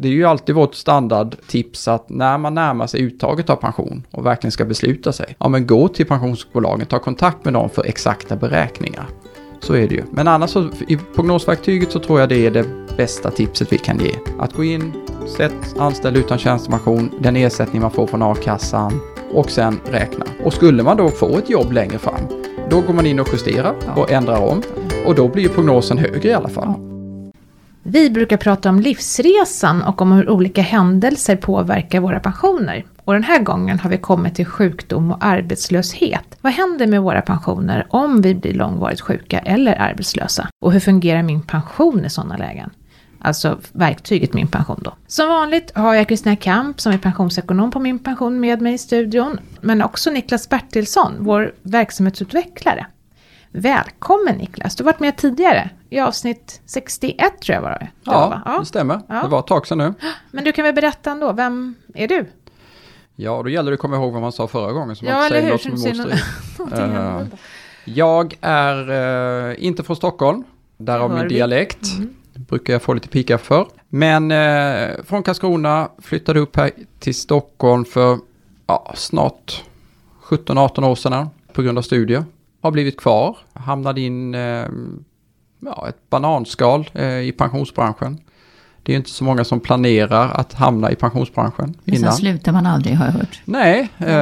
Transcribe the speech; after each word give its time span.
det 0.00 0.08
är 0.08 0.12
ju 0.12 0.24
alltid 0.24 0.54
vårt 0.54 0.74
standardtips 0.74 1.88
att 1.88 2.10
när 2.10 2.38
man 2.38 2.54
närmar 2.54 2.86
sig 2.86 3.02
uttaget 3.02 3.50
av 3.50 3.56
pension 3.56 4.06
och 4.10 4.26
verkligen 4.26 4.52
ska 4.52 4.64
besluta 4.64 5.12
sig, 5.12 5.36
ja 5.38 5.48
men 5.48 5.66
gå 5.66 5.88
till 5.88 6.06
pensionsbolagen, 6.06 6.86
ta 6.86 6.98
kontakt 6.98 7.44
med 7.44 7.54
dem 7.54 7.70
för 7.70 7.86
exakta 7.86 8.36
beräkningar. 8.36 9.06
Så 9.60 9.74
är 9.74 9.88
det 9.88 9.94
ju. 9.94 10.02
Men 10.10 10.28
annars 10.28 10.50
så, 10.50 10.68
i 10.88 10.96
prognosverktyget 11.14 11.92
så 11.92 11.98
tror 11.98 12.20
jag 12.20 12.28
det 12.28 12.46
är 12.46 12.50
det 12.50 12.64
bästa 12.96 13.30
tipset 13.30 13.72
vi 13.72 13.78
kan 13.78 14.00
ge. 14.00 14.14
Att 14.38 14.52
gå 14.52 14.64
in, 14.64 14.92
sätt 15.36 15.74
anställd 15.78 16.16
utan 16.16 16.38
tjänstepension, 16.38 17.10
den 17.20 17.36
ersättning 17.36 17.82
man 17.82 17.90
får 17.90 18.06
från 18.06 18.22
a-kassan 18.22 19.00
och 19.32 19.50
sen 19.50 19.80
räkna. 19.90 20.24
Och 20.44 20.52
skulle 20.52 20.82
man 20.82 20.96
då 20.96 21.08
få 21.08 21.38
ett 21.38 21.50
jobb 21.50 21.72
längre 21.72 21.98
fram, 21.98 22.20
då 22.70 22.80
går 22.80 22.94
man 22.94 23.06
in 23.06 23.20
och 23.20 23.28
justerar 23.32 23.74
och 23.96 24.12
ändrar 24.12 24.40
om. 24.40 24.62
Och 25.06 25.14
då 25.14 25.28
blir 25.28 25.48
prognosen 25.48 25.98
högre 25.98 26.28
i 26.28 26.34
alla 26.34 26.48
fall. 26.48 26.87
Vi 27.90 28.10
brukar 28.10 28.36
prata 28.36 28.68
om 28.68 28.80
livsresan 28.80 29.82
och 29.82 30.02
om 30.02 30.12
hur 30.12 30.30
olika 30.30 30.62
händelser 30.62 31.36
påverkar 31.36 32.00
våra 32.00 32.20
pensioner. 32.20 32.84
Och 33.04 33.12
den 33.12 33.22
här 33.22 33.42
gången 33.42 33.78
har 33.78 33.90
vi 33.90 33.98
kommit 33.98 34.34
till 34.34 34.46
sjukdom 34.46 35.12
och 35.12 35.24
arbetslöshet. 35.24 36.38
Vad 36.40 36.52
händer 36.52 36.86
med 36.86 37.02
våra 37.02 37.22
pensioner 37.22 37.86
om 37.90 38.22
vi 38.22 38.34
blir 38.34 38.54
långvarigt 38.54 39.00
sjuka 39.00 39.38
eller 39.38 39.80
arbetslösa? 39.80 40.48
Och 40.60 40.72
hur 40.72 40.80
fungerar 40.80 41.22
min 41.22 41.42
pension 41.42 42.04
i 42.04 42.10
sådana 42.10 42.36
lägen? 42.36 42.70
Alltså 43.20 43.58
verktyget 43.72 44.34
Min 44.34 44.48
pension 44.48 44.80
då. 44.84 44.94
Som 45.06 45.28
vanligt 45.28 45.76
har 45.76 45.94
jag 45.94 46.08
Kristina 46.08 46.36
Kamp 46.36 46.80
som 46.80 46.92
är 46.92 46.98
pensionsekonom 46.98 47.70
på 47.70 47.80
Min 47.80 47.98
pension 47.98 48.40
med 48.40 48.60
mig 48.60 48.74
i 48.74 48.78
studion. 48.78 49.38
Men 49.60 49.82
också 49.82 50.10
Niklas 50.10 50.48
Bertilsson, 50.48 51.12
vår 51.18 51.54
verksamhetsutvecklare. 51.62 52.86
Välkommen 53.52 54.36
Niklas, 54.36 54.76
du 54.76 54.84
har 54.84 54.92
varit 54.92 55.00
med 55.00 55.16
tidigare 55.16 55.70
i 55.90 56.00
avsnitt 56.00 56.60
61 56.66 57.40
tror 57.40 57.54
jag 57.54 57.62
var 57.62 57.70
det. 57.70 57.88
Ja, 58.02 58.42
ja. 58.44 58.58
det 58.58 58.66
stämmer. 58.66 59.00
Ja. 59.08 59.22
Det 59.22 59.28
var 59.28 59.38
ett 59.38 59.46
tag 59.46 59.66
sedan 59.66 59.78
nu. 59.78 59.94
Men 60.30 60.44
du 60.44 60.52
kan 60.52 60.64
väl 60.64 60.74
berätta 60.74 61.10
ändå, 61.10 61.32
vem 61.32 61.74
är 61.94 62.08
du? 62.08 62.26
Ja, 63.16 63.42
då 63.42 63.48
gäller 63.48 63.70
det 63.70 63.74
att 63.74 63.80
komma 63.80 63.96
ihåg 63.96 64.12
vad 64.12 64.22
man 64.22 64.32
sa 64.32 64.48
förra 64.48 64.72
gången 64.72 64.96
så 64.96 65.04
man 65.04 65.14
ja, 65.14 65.24
inte 65.24 65.34
säger 65.40 65.50
något 65.52 65.60
som 65.60 65.72
är 65.72 65.76
motstridigt. 65.76 67.32
uh, 67.32 67.38
jag 67.84 68.36
är 68.40 68.90
uh, 69.50 69.64
inte 69.64 69.82
från 69.82 69.96
Stockholm, 69.96 70.44
därav 70.76 71.14
min 71.14 71.28
dialekt. 71.28 71.86
Mm. 71.96 72.14
brukar 72.34 72.72
jag 72.72 72.82
få 72.82 72.94
lite 72.94 73.08
pika 73.08 73.38
för. 73.38 73.66
Men 73.88 74.32
uh, 74.32 75.04
från 75.04 75.22
Karlskrona 75.22 75.88
flyttade 75.98 76.40
upp 76.40 76.56
här 76.56 76.70
till 76.98 77.14
Stockholm 77.14 77.84
för 77.84 78.18
ja, 78.66 78.92
snart 78.96 79.64
17-18 80.22 80.84
år 80.84 80.94
sedan 80.94 81.28
på 81.52 81.62
grund 81.62 81.78
av 81.78 81.82
studier. 81.82 82.24
Har 82.68 82.72
blivit 82.72 83.00
kvar, 83.00 83.36
hamnade 83.54 84.00
in 84.00 84.34
eh, 84.34 84.68
ja, 85.60 85.88
ett 85.88 86.10
bananskal 86.10 86.90
eh, 86.94 87.20
i 87.20 87.32
pensionsbranschen. 87.32 88.18
Det 88.88 88.94
är 88.94 88.96
inte 88.96 89.10
så 89.10 89.24
många 89.24 89.44
som 89.44 89.60
planerar 89.60 90.30
att 90.30 90.52
hamna 90.52 90.90
i 90.90 90.94
pensionsbranschen 90.94 91.74
Men 91.84 91.94
innan. 91.94 92.12
sen 92.12 92.20
slutar 92.20 92.52
man 92.52 92.66
aldrig 92.66 92.96
har 92.96 93.04
jag 93.04 93.12
hört. 93.12 93.40
Nej, 93.44 93.88
eh, 93.98 94.12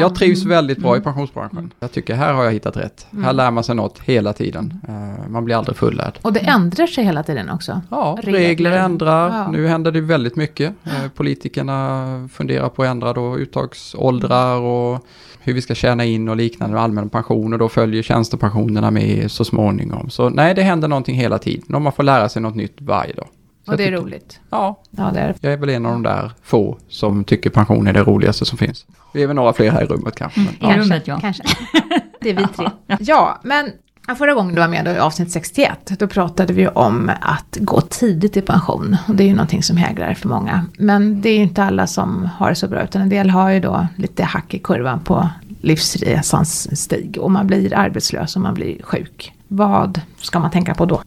jag 0.00 0.14
trivs 0.14 0.44
väldigt 0.44 0.78
bra 0.78 0.90
mm. 0.90 1.00
i 1.00 1.04
pensionsbranschen. 1.04 1.72
Jag 1.80 1.92
tycker 1.92 2.14
här 2.14 2.32
har 2.32 2.44
jag 2.44 2.52
hittat 2.52 2.76
rätt. 2.76 3.06
Mm. 3.12 3.24
Här 3.24 3.32
lär 3.32 3.50
man 3.50 3.64
sig 3.64 3.74
något 3.74 3.98
hela 3.98 4.32
tiden. 4.32 4.80
Eh, 4.88 5.30
man 5.30 5.44
blir 5.44 5.56
aldrig 5.56 5.76
fullärd. 5.76 6.18
Och 6.22 6.32
det 6.32 6.40
ändrar 6.40 6.86
sig 6.86 7.04
hela 7.04 7.22
tiden 7.22 7.50
också? 7.50 7.80
Ja, 7.90 8.18
regler, 8.22 8.38
regler 8.40 8.72
ändrar. 8.72 9.28
Ja. 9.28 9.50
Nu 9.50 9.66
händer 9.66 9.92
det 9.92 10.00
väldigt 10.00 10.36
mycket. 10.36 10.74
Eh, 10.84 11.08
politikerna 11.14 12.28
funderar 12.32 12.68
på 12.68 12.82
att 12.82 12.88
ändra 12.88 13.12
då 13.12 13.38
uttagsåldrar 13.38 14.60
och 14.60 15.06
hur 15.40 15.52
vi 15.52 15.62
ska 15.62 15.74
tjäna 15.74 16.04
in 16.04 16.28
och 16.28 16.36
liknande, 16.36 16.80
allmän 16.80 17.08
pension 17.08 17.52
och 17.52 17.58
då 17.58 17.68
följer 17.68 18.02
tjänstepensionerna 18.02 18.90
med 18.90 19.30
så 19.30 19.44
småningom. 19.44 20.10
Så 20.10 20.28
nej, 20.28 20.54
det 20.54 20.62
händer 20.62 20.88
någonting 20.88 21.16
hela 21.16 21.38
tiden 21.38 21.74
och 21.74 21.82
man 21.82 21.92
får 21.92 22.02
lära 22.02 22.28
sig 22.28 22.42
något 22.42 22.54
nytt 22.54 22.76
varje 22.80 23.12
dag. 23.12 23.26
Och 23.66 23.76
det 23.76 23.84
är 23.84 23.92
roligt. 23.92 24.40
Ja, 24.50 24.80
ja 24.90 25.10
det 25.14 25.20
är 25.20 25.34
jag 25.40 25.52
är 25.52 25.56
väl 25.56 25.68
en 25.68 25.86
av 25.86 25.92
de 25.92 26.02
där 26.02 26.32
få 26.42 26.78
som 26.88 27.24
tycker 27.24 27.50
pension 27.50 27.86
är 27.86 27.92
det 27.92 28.02
roligaste 28.02 28.44
som 28.44 28.58
finns. 28.58 28.86
Vi 29.12 29.22
är 29.22 29.26
väl 29.26 29.36
några 29.36 29.52
fler 29.52 29.70
här 29.70 29.82
i 29.82 29.86
rummet 29.86 30.16
kanske. 30.16 30.40
Mm, 30.40 30.78
I 30.78 30.82
rummet 30.82 31.06
ja. 31.06 31.20
Kanske. 31.20 31.42
Det 32.20 32.30
är 32.30 32.34
vi 32.34 32.46
tre. 32.46 32.70
Ja, 32.98 33.40
men 33.42 33.72
Förra 34.18 34.34
gången 34.34 34.54
du 34.54 34.60
var 34.60 34.68
med 34.68 34.86
i 34.86 34.98
avsnitt 34.98 35.30
61, 35.30 35.78
då 35.98 36.06
pratade 36.06 36.52
vi 36.52 36.68
om 36.68 37.10
att 37.20 37.56
gå 37.60 37.80
tidigt 37.80 38.36
i 38.36 38.40
pension. 38.40 38.96
Och 39.08 39.14
det 39.14 39.24
är 39.24 39.26
ju 39.26 39.34
någonting 39.34 39.62
som 39.62 39.76
hägrar 39.76 40.14
för 40.14 40.28
många. 40.28 40.66
Men 40.78 41.20
det 41.20 41.28
är 41.28 41.36
ju 41.36 41.42
inte 41.42 41.64
alla 41.64 41.86
som 41.86 42.28
har 42.38 42.48
det 42.48 42.54
så 42.54 42.68
bra, 42.68 42.82
utan 42.82 43.02
en 43.02 43.08
del 43.08 43.30
har 43.30 43.50
ju 43.50 43.60
då 43.60 43.86
lite 43.96 44.24
hack 44.24 44.54
i 44.54 44.58
kurvan 44.58 45.00
på 45.00 45.28
livsresans 45.60 46.80
stig. 46.82 47.18
Och 47.20 47.30
man 47.30 47.46
blir 47.46 47.74
arbetslös 47.74 48.36
och 48.36 48.42
man 48.42 48.54
blir 48.54 48.82
sjuk. 48.82 49.32
Vad 49.48 50.00
ska 50.20 50.38
man 50.38 50.50
tänka 50.50 50.74
på 50.74 50.86
då? 50.86 51.02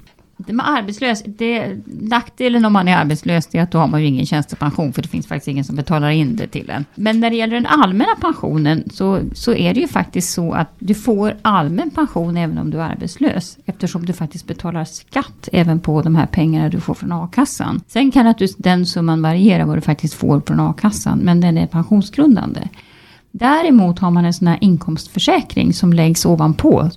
Det 0.47 0.53
med 0.53 0.69
arbetslös, 0.69 1.23
det, 1.25 1.77
nackdelen 1.85 2.65
om 2.65 2.73
man 2.73 2.87
är 2.87 2.97
arbetslös 2.97 3.49
är 3.51 3.61
att 3.61 3.71
då 3.71 3.77
har 3.77 3.87
man 3.87 4.01
ju 4.01 4.07
ingen 4.07 4.25
tjänstepension 4.25 4.93
för 4.93 5.01
det 5.01 5.07
finns 5.07 5.27
faktiskt 5.27 5.47
ingen 5.47 5.63
som 5.63 5.75
betalar 5.75 6.09
in 6.09 6.35
det 6.35 6.47
till 6.47 6.69
en. 6.69 6.85
Men 6.95 7.19
när 7.19 7.29
det 7.29 7.35
gäller 7.35 7.55
den 7.55 7.65
allmänna 7.65 8.15
pensionen 8.21 8.83
så, 8.93 9.19
så 9.33 9.53
är 9.53 9.73
det 9.73 9.79
ju 9.79 9.87
faktiskt 9.87 10.33
så 10.33 10.51
att 10.51 10.75
du 10.79 10.93
får 10.93 11.37
allmän 11.41 11.89
pension 11.89 12.37
även 12.37 12.57
om 12.57 12.71
du 12.71 12.77
är 12.77 12.83
arbetslös. 12.83 13.57
Eftersom 13.65 14.05
du 14.05 14.13
faktiskt 14.13 14.47
betalar 14.47 14.85
skatt 14.85 15.49
även 15.51 15.79
på 15.79 16.01
de 16.01 16.15
här 16.15 16.25
pengarna 16.25 16.69
du 16.69 16.79
får 16.79 16.93
från 16.93 17.11
a-kassan. 17.11 17.81
Sen 17.87 18.11
kan 18.11 18.25
naturligtvis 18.25 18.63
den 18.63 18.85
summan 18.85 19.21
variera 19.21 19.65
vad 19.65 19.77
du 19.77 19.81
faktiskt 19.81 20.13
får 20.13 20.41
från 20.41 20.59
a-kassan 20.59 21.19
men 21.19 21.41
den 21.41 21.57
är 21.57 21.67
pensionsgrundande. 21.67 22.61
Däremot 23.31 23.99
har 23.99 24.11
man 24.11 24.25
en 24.25 24.33
sån 24.33 24.47
här 24.47 24.57
inkomstförsäkring 24.61 25.73
som 25.73 25.93
läggs 25.93 26.25
ovanpå 26.25 26.89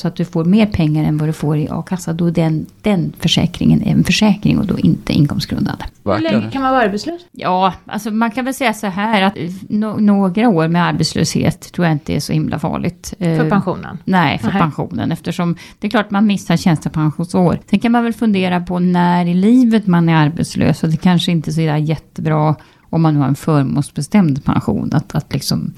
så 0.00 0.08
att 0.08 0.16
du 0.16 0.24
får 0.24 0.44
mer 0.44 0.66
pengar 0.66 1.04
än 1.04 1.18
vad 1.18 1.28
du 1.28 1.32
får 1.32 1.56
i 1.56 1.68
a-kassa. 1.70 2.12
Då 2.12 2.26
är 2.26 2.30
den, 2.30 2.66
den 2.82 3.12
försäkringen 3.18 3.82
en 3.82 4.04
försäkring 4.04 4.58
och 4.58 4.66
då 4.66 4.78
inte 4.78 5.12
inkomstgrundande. 5.12 5.84
Hur 6.04 6.18
länge 6.18 6.50
kan 6.50 6.62
man 6.62 6.70
vara 6.70 6.82
arbetslös? 6.82 7.20
Ja, 7.32 7.74
alltså 7.86 8.10
man 8.10 8.30
kan 8.30 8.44
väl 8.44 8.54
säga 8.54 8.74
så 8.74 8.86
här 8.86 9.22
att 9.22 9.36
no 9.68 9.96
några 10.00 10.48
år 10.48 10.68
med 10.68 10.84
arbetslöshet 10.84 11.72
tror 11.72 11.86
jag 11.86 11.94
inte 11.94 12.16
är 12.16 12.20
så 12.20 12.32
himla 12.32 12.58
farligt. 12.58 13.14
För 13.18 13.44
eh, 13.44 13.48
pensionen? 13.48 13.98
Nej, 14.04 14.38
för 14.38 14.48
Aha. 14.48 14.58
pensionen. 14.58 15.12
Eftersom 15.12 15.56
det 15.78 15.86
är 15.86 15.90
klart 15.90 16.10
man 16.10 16.26
missar 16.26 16.56
tjänstepensionsår. 16.56 17.58
Sen 17.70 17.78
kan 17.78 17.92
man 17.92 18.04
väl 18.04 18.12
fundera 18.12 18.60
på 18.60 18.78
när 18.78 19.26
i 19.26 19.34
livet 19.34 19.86
man 19.86 20.08
är 20.08 20.14
arbetslös. 20.14 20.82
Och 20.82 20.88
det 20.88 20.96
kanske 20.96 21.32
inte 21.32 21.50
är 21.50 21.52
så 21.52 21.60
jättebra 21.60 22.56
om 22.90 23.02
man 23.02 23.14
nu 23.14 23.20
har 23.20 23.28
en 23.28 23.34
förmånsbestämd 23.34 24.44
pension, 24.44 24.90
att, 24.92 25.14
att 25.14 25.32
liksom 25.32 25.72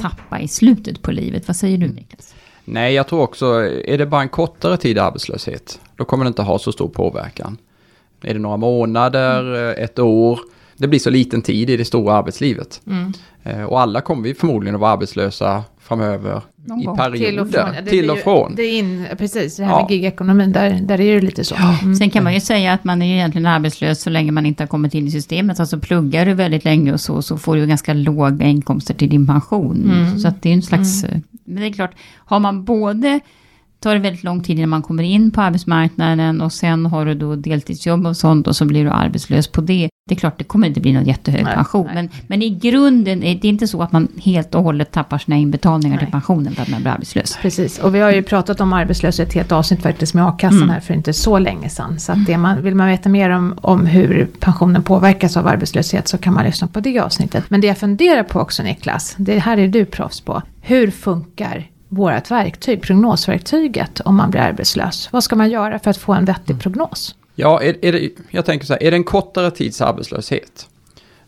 tappa 0.00 0.40
i 0.40 0.48
slutet 0.48 1.02
på 1.02 1.10
livet. 1.12 1.48
Vad 1.48 1.56
säger 1.56 1.78
du 1.78 1.88
Niklas? 1.88 2.34
Nej, 2.72 2.94
jag 2.94 3.08
tror 3.08 3.20
också, 3.20 3.46
är 3.84 3.98
det 3.98 4.06
bara 4.06 4.22
en 4.22 4.28
kortare 4.28 4.76
tid 4.76 4.98
arbetslöshet, 4.98 5.80
då 5.96 6.04
kommer 6.04 6.24
det 6.24 6.28
inte 6.28 6.42
ha 6.42 6.58
så 6.58 6.72
stor 6.72 6.88
påverkan. 6.88 7.56
Är 8.22 8.34
det 8.34 8.40
några 8.40 8.56
månader, 8.56 9.40
mm. 9.40 9.84
ett 9.84 9.98
år, 9.98 10.40
det 10.76 10.88
blir 10.88 10.98
så 10.98 11.10
liten 11.10 11.42
tid 11.42 11.70
i 11.70 11.76
det 11.76 11.84
stora 11.84 12.14
arbetslivet. 12.14 12.80
Mm. 12.86 13.12
Eh, 13.42 13.64
och 13.64 13.80
alla 13.80 14.00
kommer 14.00 14.22
vi 14.22 14.34
förmodligen 14.34 14.74
att 14.74 14.80
vara 14.80 14.92
arbetslösa 14.92 15.64
framöver 15.80 16.40
Någon 16.56 16.80
i 16.80 16.84
perioder. 16.84 17.18
Till 17.18 17.38
och 17.38 17.50
från. 17.50 17.74
Det, 17.84 17.90
till 17.90 18.10
och 18.10 18.18
från. 18.18 18.54
Det 18.54 18.62
är 18.62 18.78
in, 18.78 19.06
precis, 19.18 19.56
det 19.56 19.64
här 19.64 19.72
ja. 19.72 19.82
med 19.82 19.90
gigekonomin, 19.90 20.52
där, 20.52 20.80
där 20.82 21.00
är 21.00 21.14
det 21.14 21.20
lite 21.20 21.44
så. 21.44 21.54
Ja. 21.58 21.78
Mm. 21.82 21.94
Sen 21.94 22.10
kan 22.10 22.24
man 22.24 22.34
ju 22.34 22.40
säga 22.40 22.72
att 22.72 22.84
man 22.84 23.02
är 23.02 23.14
egentligen 23.14 23.46
arbetslös 23.46 24.02
så 24.02 24.10
länge 24.10 24.32
man 24.32 24.46
inte 24.46 24.62
har 24.62 24.68
kommit 24.68 24.94
in 24.94 25.06
i 25.06 25.10
systemet. 25.10 25.60
Alltså 25.60 25.78
pluggar 25.78 26.26
du 26.26 26.34
väldigt 26.34 26.64
länge 26.64 26.92
och 26.92 27.00
så, 27.00 27.22
så 27.22 27.38
får 27.38 27.56
du 27.56 27.66
ganska 27.66 27.92
låga 27.92 28.46
inkomster 28.46 28.94
till 28.94 29.08
din 29.08 29.26
pension. 29.26 29.90
Mm. 29.92 30.18
Så 30.18 30.28
att 30.28 30.42
det 30.42 30.48
är 30.48 30.54
en 30.54 30.62
slags... 30.62 31.04
Mm. 31.04 31.22
Men 31.50 31.60
det 31.62 31.68
är 31.68 31.72
klart, 31.72 31.94
har 32.16 32.40
man 32.40 32.64
både 32.64 33.20
tar 33.80 33.94
det 33.94 34.00
väldigt 34.00 34.24
lång 34.24 34.42
tid 34.42 34.58
innan 34.58 34.68
man 34.68 34.82
kommer 34.82 35.02
in 35.02 35.30
på 35.30 35.40
arbetsmarknaden 35.40 36.40
och 36.40 36.52
sen 36.52 36.86
har 36.86 37.06
du 37.06 37.14
då 37.14 37.36
deltidsjobb 37.36 38.06
och 38.06 38.16
sånt 38.16 38.46
och 38.46 38.56
så 38.56 38.64
blir 38.64 38.84
du 38.84 38.90
arbetslös 38.90 39.48
på 39.48 39.60
det. 39.60 39.88
Det 40.08 40.14
är 40.14 40.18
klart, 40.18 40.38
det 40.38 40.44
kommer 40.44 40.68
inte 40.68 40.80
bli 40.80 40.92
någon 40.92 41.04
jättehög 41.04 41.44
nej, 41.44 41.54
pension. 41.54 41.86
Nej. 41.86 41.94
Men, 41.94 42.08
men 42.26 42.42
i 42.42 42.50
grunden 42.50 43.22
är 43.22 43.34
det 43.34 43.48
inte 43.48 43.66
så 43.66 43.82
att 43.82 43.92
man 43.92 44.08
helt 44.22 44.54
och 44.54 44.62
hållet 44.62 44.92
tappar 44.92 45.18
sina 45.18 45.36
inbetalningar 45.36 45.96
nej. 45.96 46.04
till 46.04 46.12
pensionen 46.12 46.54
för 46.54 46.62
att 46.62 46.68
man 46.68 46.80
blir 46.80 46.92
arbetslös. 46.92 47.38
Precis, 47.42 47.78
och 47.78 47.94
vi 47.94 48.00
har 48.00 48.10
ju 48.10 48.22
pratat 48.22 48.60
om 48.60 48.72
arbetslöshet 48.72 49.34
helt 49.34 49.52
avsnitt 49.52 49.82
faktiskt 49.82 50.14
med 50.14 50.26
a-kassan 50.26 50.58
mm. 50.58 50.70
här 50.70 50.80
för 50.80 50.94
inte 50.94 51.12
så 51.12 51.38
länge 51.38 51.68
sedan. 51.68 52.00
Så 52.00 52.12
att 52.12 52.26
det 52.26 52.38
man, 52.38 52.62
vill 52.62 52.74
man 52.74 52.88
veta 52.88 53.08
mer 53.08 53.30
om, 53.30 53.54
om 53.62 53.86
hur 53.86 54.28
pensionen 54.40 54.82
påverkas 54.82 55.36
av 55.36 55.46
arbetslöshet 55.46 56.08
så 56.08 56.18
kan 56.18 56.34
man 56.34 56.44
lyssna 56.44 56.68
på 56.68 56.80
det 56.80 56.98
avsnittet. 56.98 57.44
Men 57.48 57.60
det 57.60 57.66
jag 57.66 57.78
funderar 57.78 58.22
på 58.22 58.40
också 58.40 58.62
Niklas, 58.62 59.14
det 59.18 59.38
här 59.38 59.58
är 59.58 59.68
du 59.68 59.84
proffs 59.84 60.20
på. 60.20 60.42
Hur 60.60 60.90
funkar 60.90 61.70
vårt 61.90 62.30
verktyg, 62.30 62.82
prognosverktyget, 62.82 64.00
om 64.00 64.16
man 64.16 64.30
blir 64.30 64.40
arbetslös? 64.40 65.08
Vad 65.12 65.24
ska 65.24 65.36
man 65.36 65.50
göra 65.50 65.78
för 65.78 65.90
att 65.90 65.96
få 65.96 66.12
en 66.12 66.24
vettig 66.24 66.50
mm. 66.50 66.60
prognos? 66.60 67.14
Ja, 67.34 67.62
är, 67.62 67.84
är 67.84 67.92
det, 67.92 68.10
jag 68.30 68.44
tänker 68.44 68.66
så 68.66 68.72
här, 68.72 68.82
är 68.82 68.90
det 68.90 68.96
en 68.96 69.04
kortare 69.04 69.50
tids 69.50 69.80
arbetslöshet, 69.80 70.68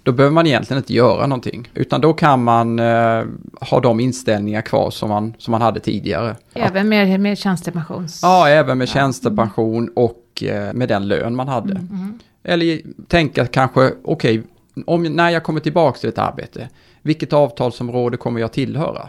då 0.02 0.12
behöver 0.12 0.34
man 0.34 0.46
egentligen 0.46 0.78
inte 0.78 0.94
göra 0.94 1.26
någonting. 1.26 1.70
Utan 1.74 2.00
då 2.00 2.12
kan 2.12 2.44
man 2.44 2.78
eh, 2.78 3.24
ha 3.60 3.80
de 3.82 4.00
inställningar 4.00 4.62
kvar 4.62 4.90
som 4.90 5.08
man, 5.08 5.34
som 5.38 5.52
man 5.52 5.62
hade 5.62 5.80
tidigare. 5.80 6.36
Även 6.54 6.88
med, 6.88 7.20
med 7.20 7.38
tjänstepensions... 7.38 8.20
Ja, 8.22 8.48
även 8.48 8.78
med 8.78 8.88
tjänstepension 8.88 9.90
och 9.96 10.42
eh, 10.42 10.72
med 10.72 10.88
den 10.88 11.08
lön 11.08 11.36
man 11.36 11.48
hade. 11.48 11.72
Mm, 11.72 11.88
mm. 11.90 12.18
Eller 12.42 12.80
tänka 13.08 13.46
kanske, 13.46 13.92
okej, 14.04 14.42
okay, 14.86 15.08
när 15.08 15.30
jag 15.30 15.42
kommer 15.42 15.60
tillbaka 15.60 15.98
till 15.98 16.08
ett 16.08 16.18
arbete, 16.18 16.68
vilket 17.02 17.32
avtalsområde 17.32 18.16
kommer 18.16 18.40
jag 18.40 18.52
tillhöra? 18.52 19.08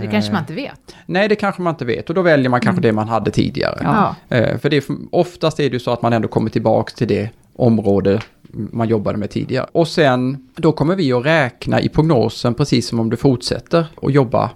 Det 0.00 0.06
kanske 0.06 0.32
man 0.32 0.40
inte 0.40 0.52
vet. 0.52 0.94
Nej, 1.06 1.28
det 1.28 1.36
kanske 1.36 1.62
man 1.62 1.74
inte 1.74 1.84
vet. 1.84 2.08
Och 2.08 2.14
då 2.14 2.22
väljer 2.22 2.48
man 2.48 2.60
kanske 2.60 2.78
mm. 2.78 2.82
det 2.82 2.92
man 2.92 3.08
hade 3.08 3.30
tidigare. 3.30 3.78
Ja. 3.82 4.16
Eh, 4.36 4.58
för 4.58 4.70
det, 4.70 4.84
oftast 5.10 5.60
är 5.60 5.70
det 5.70 5.72
ju 5.72 5.80
så 5.80 5.90
att 5.90 6.02
man 6.02 6.12
ändå 6.12 6.28
kommer 6.28 6.50
tillbaka 6.50 6.92
till 6.96 7.08
det 7.08 7.30
område 7.56 8.20
man 8.54 8.88
jobbade 8.88 9.18
med 9.18 9.30
tidigare. 9.30 9.66
Och 9.72 9.88
sen, 9.88 10.48
då 10.54 10.72
kommer 10.72 10.96
vi 10.96 11.12
att 11.12 11.26
räkna 11.26 11.80
i 11.80 11.88
prognosen 11.88 12.54
precis 12.54 12.88
som 12.88 13.00
om 13.00 13.10
du 13.10 13.16
fortsätter 13.16 13.86
att 14.02 14.12
jobba 14.12 14.50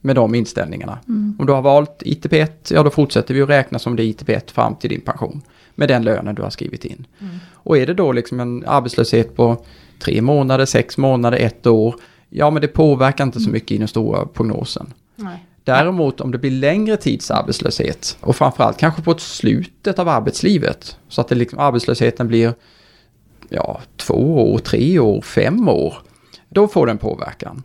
med 0.00 0.16
de 0.16 0.34
inställningarna. 0.34 0.98
Mm. 1.08 1.36
Om 1.38 1.46
du 1.46 1.52
har 1.52 1.62
valt 1.62 2.02
ITP1, 2.02 2.48
ja 2.70 2.82
då 2.82 2.90
fortsätter 2.90 3.34
vi 3.34 3.42
att 3.42 3.48
räkna 3.48 3.78
som 3.78 3.96
det 3.96 4.02
är 4.02 4.06
ITP1 4.06 4.52
fram 4.52 4.74
till 4.74 4.90
din 4.90 5.00
pension. 5.00 5.42
Med 5.74 5.88
den 5.88 6.04
lönen 6.04 6.34
du 6.34 6.42
har 6.42 6.50
skrivit 6.50 6.84
in. 6.84 7.06
Mm. 7.20 7.36
Och 7.52 7.78
är 7.78 7.86
det 7.86 7.94
då 7.94 8.12
liksom 8.12 8.40
en 8.40 8.64
arbetslöshet 8.66 9.36
på 9.36 9.64
tre 9.98 10.22
månader, 10.22 10.64
sex 10.64 10.98
månader, 10.98 11.38
ett 11.38 11.66
år. 11.66 11.94
Ja 12.36 12.50
men 12.50 12.62
det 12.62 12.68
påverkar 12.68 13.24
inte 13.24 13.40
så 13.40 13.50
mycket 13.50 13.70
i 13.70 13.78
den 13.78 13.88
stora 13.88 14.26
prognosen. 14.26 14.92
Nej. 15.16 15.44
Däremot 15.64 16.20
om 16.20 16.30
det 16.30 16.38
blir 16.38 16.50
längre 16.50 16.96
tids 16.96 17.30
arbetslöshet 17.30 18.16
och 18.20 18.36
framförallt 18.36 18.76
kanske 18.76 19.02
på 19.02 19.10
ett 19.10 19.20
slutet 19.20 19.98
av 19.98 20.08
arbetslivet. 20.08 20.98
Så 21.08 21.20
att 21.20 21.28
det 21.28 21.34
liksom, 21.34 21.58
arbetslösheten 21.58 22.28
blir 22.28 22.54
ja, 23.48 23.80
två 23.96 24.52
år, 24.52 24.58
tre 24.58 24.98
år, 24.98 25.20
fem 25.20 25.68
år. 25.68 25.94
Då 26.48 26.68
får 26.68 26.86
den 26.86 26.98
påverkan. 26.98 27.62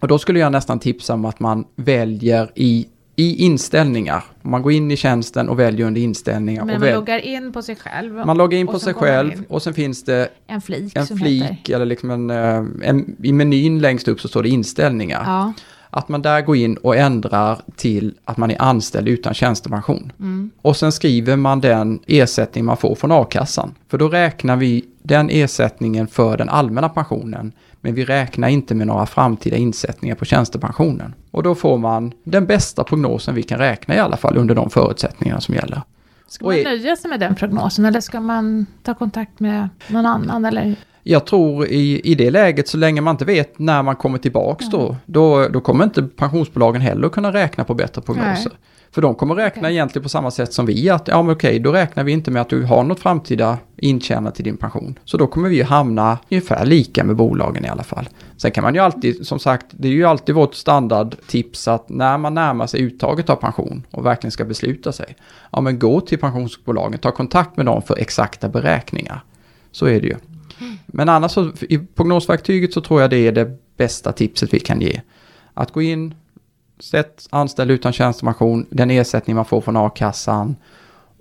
Och 0.00 0.08
då 0.08 0.18
skulle 0.18 0.38
jag 0.38 0.52
nästan 0.52 0.78
tipsa 0.78 1.14
om 1.14 1.24
att 1.24 1.40
man 1.40 1.64
väljer 1.76 2.52
i, 2.54 2.86
i 3.16 3.44
inställningar. 3.44 4.24
Man 4.42 4.62
går 4.62 4.72
in 4.72 4.90
i 4.90 4.96
tjänsten 4.96 5.48
och 5.48 5.58
väljer 5.58 5.86
under 5.86 6.00
inställningar. 6.00 6.64
Men 6.64 6.80
man 6.80 6.90
loggar 6.90 7.18
in 7.18 7.52
på 7.52 7.62
sig 7.62 7.76
själv? 7.76 8.14
Man 8.14 8.38
loggar 8.38 8.58
in 8.58 8.66
på 8.66 8.78
sig 8.78 8.94
själv 8.94 9.44
och 9.48 9.62
sen 9.62 9.74
finns 9.74 10.04
det 10.04 10.28
en 10.46 10.60
flik, 10.60 10.96
en 10.96 11.06
flik 11.06 11.68
eller 11.68 11.86
liksom 11.86 12.10
en, 12.10 12.30
eh, 12.30 12.88
en, 12.88 13.16
i 13.22 13.32
menyn 13.32 13.78
längst 13.78 14.08
upp 14.08 14.20
så 14.20 14.28
står 14.28 14.42
det 14.42 14.48
inställningar. 14.48 15.22
Ja. 15.26 15.52
Att 15.90 16.08
man 16.08 16.22
där 16.22 16.40
går 16.40 16.56
in 16.56 16.76
och 16.76 16.96
ändrar 16.96 17.60
till 17.76 18.14
att 18.24 18.36
man 18.36 18.50
är 18.50 18.62
anställd 18.62 19.08
utan 19.08 19.34
tjänstepension. 19.34 20.12
Mm. 20.20 20.50
Och 20.62 20.76
sen 20.76 20.92
skriver 20.92 21.36
man 21.36 21.60
den 21.60 21.98
ersättning 22.06 22.64
man 22.64 22.76
får 22.76 22.94
från 22.94 23.12
a-kassan. 23.12 23.74
För 23.88 23.98
då 23.98 24.08
räknar 24.08 24.56
vi 24.56 24.84
den 25.02 25.30
ersättningen 25.30 26.06
för 26.06 26.36
den 26.36 26.48
allmänna 26.48 26.88
pensionen 26.88 27.52
men 27.86 27.94
vi 27.94 28.04
räknar 28.04 28.48
inte 28.48 28.74
med 28.74 28.86
några 28.86 29.06
framtida 29.06 29.56
insättningar 29.56 30.14
på 30.14 30.24
tjänstepensionen. 30.24 31.14
Och 31.30 31.42
då 31.42 31.54
får 31.54 31.78
man 31.78 32.12
den 32.24 32.46
bästa 32.46 32.84
prognosen 32.84 33.34
vi 33.34 33.42
kan 33.42 33.58
räkna 33.58 33.94
i 33.94 33.98
alla 33.98 34.16
fall 34.16 34.36
under 34.36 34.54
de 34.54 34.70
förutsättningar 34.70 35.40
som 35.40 35.54
gäller. 35.54 35.82
Ska 36.28 36.44
man 36.44 36.54
nöja 36.54 36.96
sig 36.96 37.10
med 37.10 37.20
den 37.20 37.34
prognosen 37.34 37.84
eller 37.84 38.00
ska 38.00 38.20
man 38.20 38.66
ta 38.82 38.94
kontakt 38.94 39.40
med 39.40 39.68
någon 39.88 40.06
annan? 40.06 40.44
Eller? 40.44 40.76
Jag 41.02 41.26
tror 41.26 41.66
i, 41.66 42.00
i 42.00 42.14
det 42.14 42.30
läget, 42.30 42.68
så 42.68 42.76
länge 42.76 43.00
man 43.00 43.14
inte 43.14 43.24
vet 43.24 43.58
när 43.58 43.82
man 43.82 43.96
kommer 43.96 44.18
tillbaks 44.18 44.64
mm. 44.64 44.78
då, 44.78 44.96
då, 45.06 45.48
då 45.48 45.60
kommer 45.60 45.84
inte 45.84 46.02
pensionsbolagen 46.02 46.82
heller 46.82 47.08
kunna 47.08 47.32
räkna 47.32 47.64
på 47.64 47.74
bättre 47.74 48.02
prognoser. 48.02 48.50
Nej. 48.50 48.58
För 48.96 49.02
de 49.02 49.14
kommer 49.14 49.34
räkna 49.34 49.60
okay. 49.60 49.72
egentligen 49.72 50.02
på 50.02 50.08
samma 50.08 50.30
sätt 50.30 50.52
som 50.52 50.66
vi, 50.66 50.90
att 50.90 51.08
ja 51.08 51.22
men 51.22 51.32
okej, 51.34 51.58
då 51.58 51.72
räknar 51.72 52.04
vi 52.04 52.12
inte 52.12 52.30
med 52.30 52.42
att 52.42 52.48
du 52.48 52.62
har 52.62 52.84
något 52.84 53.00
framtida 53.00 53.58
intjänat 53.76 54.34
till 54.34 54.44
din 54.44 54.56
pension. 54.56 54.98
Så 55.04 55.16
då 55.16 55.26
kommer 55.26 55.48
vi 55.48 55.62
hamna 55.62 56.18
ungefär 56.30 56.66
lika 56.66 57.04
med 57.04 57.16
bolagen 57.16 57.64
i 57.64 57.68
alla 57.68 57.82
fall. 57.82 58.08
Sen 58.36 58.50
kan 58.50 58.64
man 58.64 58.74
ju 58.74 58.80
alltid, 58.80 59.26
som 59.26 59.38
sagt, 59.38 59.66
det 59.70 59.88
är 59.88 59.92
ju 59.92 60.04
alltid 60.04 60.34
vårt 60.34 60.54
standardtips 60.54 61.68
att 61.68 61.88
när 61.88 62.18
man 62.18 62.34
närmar 62.34 62.66
sig 62.66 62.82
uttaget 62.82 63.30
av 63.30 63.36
pension 63.36 63.86
och 63.90 64.06
verkligen 64.06 64.32
ska 64.32 64.44
besluta 64.44 64.92
sig, 64.92 65.16
ja 65.52 65.60
men 65.60 65.78
gå 65.78 66.00
till 66.00 66.18
pensionsbolagen, 66.18 66.98
ta 66.98 67.10
kontakt 67.10 67.56
med 67.56 67.66
dem 67.66 67.82
för 67.82 67.98
exakta 67.98 68.48
beräkningar. 68.48 69.24
Så 69.72 69.86
är 69.86 70.00
det 70.00 70.06
ju. 70.06 70.16
Men 70.86 71.08
annars 71.08 71.32
så, 71.32 71.52
i 71.60 71.78
prognosverktyget 71.78 72.72
så 72.72 72.80
tror 72.80 73.00
jag 73.00 73.10
det 73.10 73.18
är 73.18 73.32
det 73.32 73.58
bästa 73.76 74.12
tipset 74.12 74.54
vi 74.54 74.60
kan 74.60 74.80
ge. 74.80 75.00
Att 75.54 75.72
gå 75.72 75.82
in, 75.82 76.14
sätt 76.78 77.26
anställd 77.30 77.70
utan 77.70 77.92
tjänstepension, 77.92 78.66
den 78.70 78.90
ersättning 78.90 79.36
man 79.36 79.44
får 79.44 79.60
från 79.60 79.76
a-kassan 79.76 80.56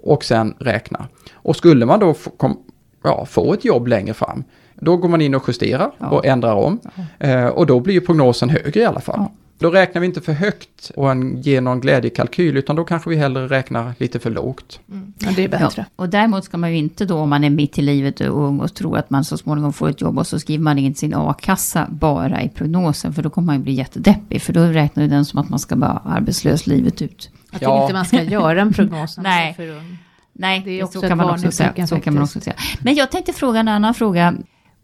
och 0.02 0.24
sen 0.24 0.56
räkna. 0.60 1.08
Och 1.34 1.56
skulle 1.56 1.86
man 1.86 2.00
då 2.00 2.14
få, 2.14 2.30
kom, 2.30 2.64
ja, 3.04 3.26
få 3.26 3.54
ett 3.54 3.66
jobb 3.66 3.88
längre 3.88 4.14
fram, 4.14 4.44
då 4.76 4.98
går 4.98 5.10
man 5.10 5.22
in 5.22 5.36
och 5.36 5.44
justerar 5.48 5.92
ja. 5.98 6.10
och 6.10 6.26
ändrar 6.26 6.56
om. 6.56 6.80
Ja. 7.20 7.28
Eh, 7.28 7.48
och 7.48 7.66
då 7.66 7.80
blir 7.80 8.00
prognosen 8.00 8.50
högre 8.50 8.80
i 8.80 8.86
alla 8.86 9.02
fall. 9.02 9.20
Ja. 9.20 9.32
Då 9.58 9.70
räknar 9.70 10.00
vi 10.00 10.08
inte 10.08 10.22
för 10.22 10.34
högt 10.34 10.92
och 10.96 11.12
en, 11.12 11.42
ger 11.42 11.62
någon 11.62 11.82
glädjekalkyl 11.82 12.58
utan 12.58 12.76
då 12.76 12.84
kanske 12.84 13.10
vi 13.10 13.16
hellre 13.16 13.48
räknar 13.48 13.94
lite 13.98 14.20
för 14.20 14.30
lågt. 14.30 14.80
Mm. 14.92 15.14
Ja, 15.20 15.30
det 15.36 15.44
är 15.44 15.48
bättre. 15.48 15.70
Ja, 15.76 15.86
och 15.96 16.10
däremot 16.10 16.44
ska 16.44 16.58
man 16.58 16.72
ju 16.72 16.78
inte 16.78 17.06
då 17.06 17.18
om 17.18 17.30
man 17.30 17.44
är 17.44 17.50
mitt 17.50 17.78
i 17.78 17.82
livet 17.82 18.20
och 18.20 18.44
ung 18.44 18.60
och 18.60 18.74
tror 18.74 18.98
att 18.98 19.10
man 19.10 19.24
så 19.24 19.38
småningom 19.38 19.74
får 19.74 19.90
ett 19.90 20.02
jobb 20.02 20.20
och 20.20 20.28
så 20.28 20.40
skriver 20.40 20.64
man 20.64 20.78
in 20.78 20.96
sin 20.96 21.14
a-kassa 21.16 21.88
bara 21.90 22.42
i 22.42 22.50
prognosen 22.50 23.14
för 23.14 23.24
då 23.24 23.30
kommer 23.30 23.46
man 23.46 23.56
ju 23.56 23.62
bli 23.62 23.74
jättedeppig 23.74 24.42
för 24.42 24.54
då 24.54 24.62
räknar 24.62 25.04
ju 25.04 25.10
den 25.10 25.26
som 25.26 25.40
att 25.40 25.50
man 25.50 25.60
ska 25.60 25.76
vara 25.76 26.02
arbetslös 26.06 26.68
livet 26.68 27.02
ut. 27.02 27.30
Jag 27.52 27.60
tycker 27.60 27.72
ja. 27.72 27.82
inte 27.82 27.94
man 27.94 28.06
ska 28.06 28.24
göra 28.24 28.62
en 28.62 28.74
prognos 28.74 29.18
Nej. 29.24 29.54
för 29.54 29.70
ung. 29.70 29.98
Nej, 30.34 30.62
det 30.66 30.80
är 30.80 30.84
också 30.84 31.02
så, 31.02 31.08
kan 31.08 31.18
man 31.18 31.30
också 31.30 31.52
säga. 31.52 31.88
så 31.88 32.00
kan 32.00 32.14
man 32.14 32.24
också 32.24 32.40
säga. 32.40 32.56
Men 32.80 32.96
jag 32.96 33.12
tänkte 33.12 33.34
fråga 33.34 33.60
en 33.60 33.68
annan 33.68 33.94
fråga. 33.94 34.34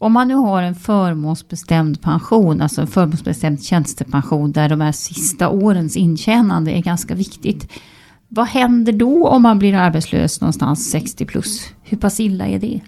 Om 0.02 0.12
man 0.12 0.28
nu 0.28 0.34
har 0.34 0.62
en 0.62 0.74
förmånsbestämd 0.74 2.02
pension, 2.02 2.60
alltså 2.60 2.80
en 2.80 2.86
förmånsbestämd 2.86 3.62
tjänstepension 3.62 4.52
där 4.52 4.68
de 4.68 4.80
här 4.80 4.92
sista 4.92 5.48
årens 5.48 5.96
intjänande 5.96 6.70
är 6.70 6.82
ganska 6.82 7.14
viktigt. 7.14 7.72
Vad 8.28 8.46
händer 8.46 8.92
då 8.92 9.28
om 9.28 9.42
man 9.42 9.58
blir 9.58 9.74
arbetslös 9.74 10.40
någonstans 10.40 10.90
60 10.90 11.24
plus? 11.26 11.68
Hur 11.82 11.98
pass 11.98 12.20
illa 12.20 12.46
är 12.46 12.58
det? 12.58 12.80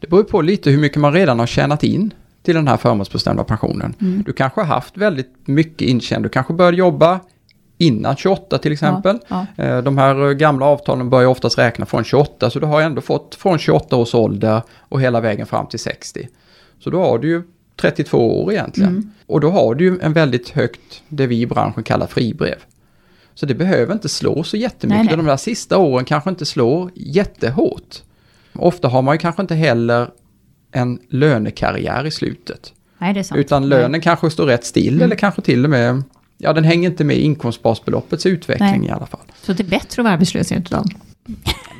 Det 0.00 0.06
beror 0.10 0.22
på 0.22 0.42
lite 0.42 0.70
hur 0.70 0.78
mycket 0.78 0.98
man 0.98 1.12
redan 1.12 1.38
har 1.38 1.46
tjänat 1.46 1.84
in 1.84 2.14
till 2.42 2.54
den 2.54 2.68
här 2.68 2.76
förmånsbestämda 2.76 3.44
pensionen. 3.44 3.94
Mm. 4.00 4.22
Du 4.26 4.32
kanske 4.32 4.60
har 4.60 4.68
haft 4.68 4.96
väldigt 4.96 5.34
mycket 5.44 5.88
intjänad, 5.88 6.22
du 6.22 6.28
kanske 6.28 6.52
började 6.52 6.76
jobba 6.76 7.20
innan 7.78 8.16
28 8.16 8.58
till 8.58 8.72
exempel. 8.72 9.18
Ja, 9.28 9.46
ja. 9.56 9.64
Eh, 9.64 9.82
de 9.82 9.98
här 9.98 10.32
gamla 10.32 10.66
avtalen 10.66 11.10
börjar 11.10 11.28
oftast 11.28 11.58
räkna 11.58 11.86
från 11.86 12.04
28 12.04 12.50
så 12.50 12.58
du 12.58 12.66
har 12.66 12.80
ändå 12.80 13.00
fått 13.00 13.34
från 13.34 13.58
28 13.58 13.96
års 13.96 14.14
ålder 14.14 14.62
och 14.78 15.00
hela 15.00 15.20
vägen 15.20 15.46
fram 15.46 15.66
till 15.66 15.78
60. 15.78 16.28
Så 16.78 16.90
då 16.90 17.02
har 17.02 17.18
du 17.18 17.28
ju 17.28 17.42
32 17.76 18.42
år 18.42 18.52
egentligen. 18.52 18.90
Mm. 18.90 19.10
Och 19.26 19.40
då 19.40 19.50
har 19.50 19.74
du 19.74 19.84
ju 19.84 20.00
en 20.00 20.12
väldigt 20.12 20.48
högt, 20.48 21.02
det 21.08 21.26
vi 21.26 21.40
i 21.40 21.46
branschen 21.46 21.82
kallar 21.82 22.06
fribrev. 22.06 22.56
Så 23.34 23.46
det 23.46 23.54
behöver 23.54 23.92
inte 23.92 24.08
slå 24.08 24.42
så 24.42 24.56
jättemycket. 24.56 25.04
Nej, 25.04 25.06
nej. 25.06 25.16
De 25.16 25.26
där 25.26 25.36
sista 25.36 25.78
åren 25.78 26.04
kanske 26.04 26.30
inte 26.30 26.46
slår 26.46 26.90
jättehårt. 26.94 28.02
Ofta 28.52 28.88
har 28.88 29.02
man 29.02 29.14
ju 29.14 29.18
kanske 29.18 29.42
inte 29.42 29.54
heller 29.54 30.10
en 30.72 30.98
lönekarriär 31.08 32.06
i 32.06 32.10
slutet. 32.10 32.72
Nej. 32.98 33.24
Utan 33.34 33.68
lönen 33.68 34.00
kanske 34.00 34.30
står 34.30 34.46
rätt 34.46 34.64
still 34.64 34.94
mm. 34.94 35.02
eller 35.02 35.16
kanske 35.16 35.42
till 35.42 35.64
och 35.64 35.70
med 35.70 36.02
Ja, 36.38 36.52
den 36.52 36.64
hänger 36.64 36.90
inte 36.90 37.04
med 37.04 37.18
inkomstbasbeloppets 37.18 38.26
utveckling 38.26 38.80
Nej. 38.80 38.88
i 38.88 38.90
alla 38.90 39.06
fall. 39.06 39.20
Så 39.42 39.52
det 39.52 39.62
är 39.62 39.68
bättre 39.68 40.00
att 40.00 40.04
vara 40.04 40.14
arbetslös 40.14 40.52
idag? 40.52 40.84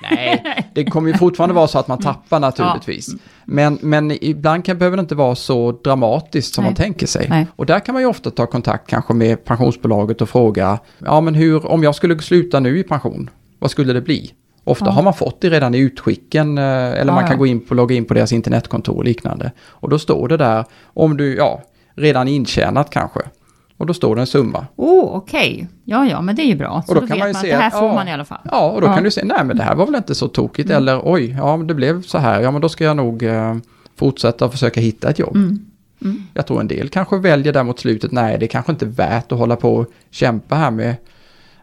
Nej, 0.02 0.66
det 0.74 0.84
kommer 0.84 1.08
ju 1.08 1.18
fortfarande 1.18 1.54
vara 1.54 1.68
så 1.68 1.78
att 1.78 1.88
man 1.88 1.98
tappar 1.98 2.40
naturligtvis. 2.40 3.08
Ja. 3.08 3.18
Men, 3.44 3.78
men 3.82 4.24
ibland 4.24 4.64
kan, 4.64 4.78
behöver 4.78 4.96
det 4.96 5.00
inte 5.00 5.14
vara 5.14 5.34
så 5.34 5.72
dramatiskt 5.72 6.54
som 6.54 6.64
Nej. 6.64 6.70
man 6.70 6.76
tänker 6.76 7.06
sig. 7.06 7.26
Nej. 7.28 7.46
Och 7.56 7.66
där 7.66 7.80
kan 7.80 7.92
man 7.92 8.02
ju 8.02 8.08
ofta 8.08 8.30
ta 8.30 8.46
kontakt 8.46 8.90
kanske 8.90 9.14
med 9.14 9.44
pensionsbolaget 9.44 10.20
och 10.20 10.28
fråga, 10.28 10.78
ja 10.98 11.20
men 11.20 11.34
hur, 11.34 11.66
om 11.66 11.82
jag 11.82 11.94
skulle 11.94 12.18
sluta 12.18 12.60
nu 12.60 12.78
i 12.78 12.82
pension, 12.82 13.30
vad 13.58 13.70
skulle 13.70 13.92
det 13.92 14.00
bli? 14.00 14.32
Ofta 14.64 14.84
ja. 14.84 14.90
har 14.90 15.02
man 15.02 15.14
fått 15.14 15.40
det 15.40 15.50
redan 15.50 15.74
i 15.74 15.78
utskicken 15.78 16.58
eh, 16.58 16.64
eller 16.64 17.06
ja, 17.06 17.14
man 17.14 17.28
kan 17.28 17.38
gå 17.38 17.46
in 17.46 17.60
på, 17.60 17.74
logga 17.74 17.96
in 17.96 18.04
på 18.04 18.14
deras 18.14 18.32
internetkontor 18.32 18.96
och 18.96 19.04
liknande. 19.04 19.52
Och 19.68 19.88
då 19.88 19.98
står 19.98 20.28
det 20.28 20.36
där, 20.36 20.64
om 20.84 21.16
du, 21.16 21.36
ja, 21.36 21.62
redan 21.94 22.28
intjänat 22.28 22.90
kanske. 22.90 23.20
Och 23.76 23.86
då 23.86 23.94
står 23.94 24.14
det 24.14 24.22
en 24.22 24.26
summa. 24.26 24.66
Oh, 24.76 25.16
okej. 25.16 25.54
Okay. 25.54 25.66
Ja, 25.84 26.06
ja, 26.06 26.20
men 26.20 26.36
det 26.36 26.42
är 26.42 26.46
ju 26.46 26.56
bra. 26.56 26.82
Så 26.86 26.92
och 26.92 26.94
då, 26.94 27.00
då 27.00 27.06
kan 27.06 27.16
vet 27.16 27.24
man, 27.24 27.32
man 27.32 27.42
se, 27.42 27.52
att 27.52 27.58
det 27.58 27.62
här 27.62 27.70
får 27.70 27.88
ja, 27.88 27.94
man 27.94 28.08
i 28.08 28.12
alla 28.12 28.24
fall. 28.24 28.40
Ja, 28.44 28.70
och 28.70 28.80
då 28.80 28.86
ja. 28.86 28.94
kan 28.94 29.04
du 29.04 29.10
säga, 29.10 29.26
nej 29.26 29.44
men 29.44 29.56
det 29.56 29.62
här 29.62 29.74
var 29.74 29.86
väl 29.86 29.94
inte 29.94 30.14
så 30.14 30.28
tokigt. 30.28 30.70
Mm. 30.70 30.82
Eller 30.82 31.00
oj, 31.04 31.36
ja 31.38 31.56
men 31.56 31.66
det 31.66 31.74
blev 31.74 32.02
så 32.02 32.18
här. 32.18 32.40
Ja, 32.40 32.50
men 32.50 32.60
då 32.60 32.68
ska 32.68 32.84
jag 32.84 32.96
nog 32.96 33.22
eh, 33.22 33.56
fortsätta 33.96 34.48
försöka 34.48 34.80
hitta 34.80 35.10
ett 35.10 35.18
jobb. 35.18 35.36
Mm. 35.36 35.66
Mm. 36.04 36.22
Jag 36.34 36.46
tror 36.46 36.60
en 36.60 36.68
del 36.68 36.88
kanske 36.88 37.18
väljer 37.18 37.52
där 37.52 37.62
mot 37.62 37.78
slutet, 37.78 38.12
nej 38.12 38.38
det 38.38 38.46
är 38.46 38.48
kanske 38.48 38.72
inte 38.72 38.86
värt 38.86 39.32
att 39.32 39.38
hålla 39.38 39.56
på 39.56 39.74
och 39.74 39.86
kämpa 40.10 40.54
här 40.54 40.70
med 40.70 40.96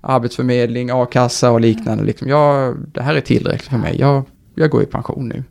arbetsförmedling, 0.01 0.89
a-kassa 0.93 1.51
och 1.51 1.61
liknande. 1.61 2.03
Liksom, 2.03 2.29
jag, 2.29 2.75
det 2.93 3.01
här 3.01 3.15
är 3.15 3.21
tillräckligt 3.21 3.69
för 3.69 3.77
mig, 3.77 3.95
jag, 3.99 4.23
jag 4.55 4.69
går 4.69 4.83
i 4.83 4.85
pension 4.85 5.29
nu. 5.29 5.43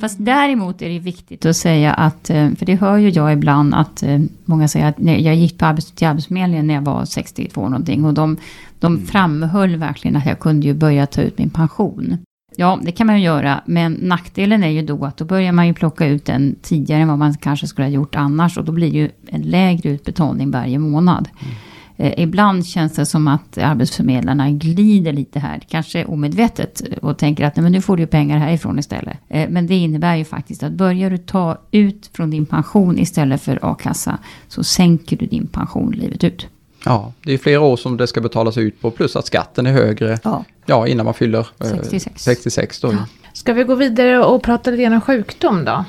Fast 0.00 0.16
däremot 0.20 0.82
är 0.82 0.88
det 0.88 0.98
viktigt 0.98 1.46
att 1.46 1.56
säga 1.56 1.92
att, 1.92 2.30
eh, 2.30 2.50
för 2.50 2.66
det 2.66 2.74
hör 2.74 2.96
ju 2.96 3.08
jag 3.08 3.32
ibland 3.32 3.74
att 3.74 4.02
eh, 4.02 4.20
många 4.44 4.68
säger 4.68 4.86
att 4.86 4.96
jag 4.98 5.34
gick 5.34 5.58
på 5.58 5.66
arbets, 5.66 5.92
till 5.92 6.06
Arbetsförmedlingen 6.06 6.66
när 6.66 6.74
jag 6.74 6.82
var 6.82 7.04
62 7.04 7.68
någonting 7.68 8.04
och 8.04 8.14
de, 8.14 8.36
de 8.78 8.94
mm. 8.94 9.06
framhöll 9.06 9.76
verkligen 9.76 10.16
att 10.16 10.26
jag 10.26 10.38
kunde 10.38 10.66
ju 10.66 10.74
börja 10.74 11.06
ta 11.06 11.22
ut 11.22 11.38
min 11.38 11.50
pension. 11.50 12.18
Ja, 12.56 12.78
det 12.82 12.92
kan 12.92 13.06
man 13.06 13.18
ju 13.18 13.24
göra, 13.24 13.60
men 13.66 13.92
nackdelen 13.92 14.64
är 14.64 14.68
ju 14.68 14.82
då 14.82 15.04
att 15.04 15.16
då 15.16 15.24
börjar 15.24 15.52
man 15.52 15.66
ju 15.66 15.74
plocka 15.74 16.06
ut 16.06 16.24
den 16.24 16.56
tidigare 16.62 17.02
än 17.02 17.08
vad 17.08 17.18
man 17.18 17.34
kanske 17.34 17.66
skulle 17.66 17.86
ha 17.86 17.92
gjort 17.92 18.16
annars 18.16 18.58
och 18.58 18.64
då 18.64 18.72
blir 18.72 18.90
det 18.90 18.98
ju 18.98 19.10
en 19.26 19.42
lägre 19.42 19.90
utbetalning 19.90 20.50
varje 20.50 20.78
månad. 20.78 21.28
Mm. 21.40 21.54
Eh, 21.96 22.22
ibland 22.22 22.66
känns 22.66 22.94
det 22.94 23.06
som 23.06 23.28
att 23.28 23.58
arbetsförmedlarna 23.58 24.50
glider 24.50 25.12
lite 25.12 25.38
här, 25.38 25.62
kanske 25.68 26.04
omedvetet, 26.04 26.82
och 27.02 27.18
tänker 27.18 27.44
att 27.44 27.56
Nej, 27.56 27.62
men 27.62 27.72
nu 27.72 27.80
får 27.80 27.96
du 27.96 28.06
pengar 28.06 28.38
härifrån 28.38 28.78
istället. 28.78 29.16
Eh, 29.28 29.48
men 29.48 29.66
det 29.66 29.74
innebär 29.74 30.16
ju 30.16 30.24
faktiskt 30.24 30.62
att 30.62 30.72
börjar 30.72 31.10
du 31.10 31.18
ta 31.18 31.58
ut 31.70 32.10
från 32.12 32.30
din 32.30 32.46
pension 32.46 32.98
istället 32.98 33.42
för 33.42 33.58
a-kassa, 33.62 34.18
så 34.48 34.64
sänker 34.64 35.16
du 35.16 35.26
din 35.26 35.46
pension 35.46 35.92
livet 35.92 36.24
ut. 36.24 36.46
Ja, 36.84 37.12
det 37.22 37.32
är 37.32 37.38
flera 37.38 37.60
år 37.60 37.76
som 37.76 37.96
det 37.96 38.06
ska 38.06 38.20
betalas 38.20 38.58
ut 38.58 38.80
på, 38.80 38.90
plus 38.90 39.16
att 39.16 39.26
skatten 39.26 39.66
är 39.66 39.72
högre 39.72 40.18
ja. 40.22 40.44
Ja, 40.66 40.86
innan 40.86 41.04
man 41.04 41.14
fyller 41.14 41.46
eh, 41.60 41.68
66. 41.68 42.22
66 42.22 42.80
då. 42.80 42.92
Ja. 42.92 42.98
Ska 43.32 43.52
vi 43.52 43.64
gå 43.64 43.74
vidare 43.74 44.24
och 44.24 44.42
prata 44.42 44.70
lite 44.70 44.86
om 44.86 45.00
sjukdom 45.00 45.64
då? 45.64 45.84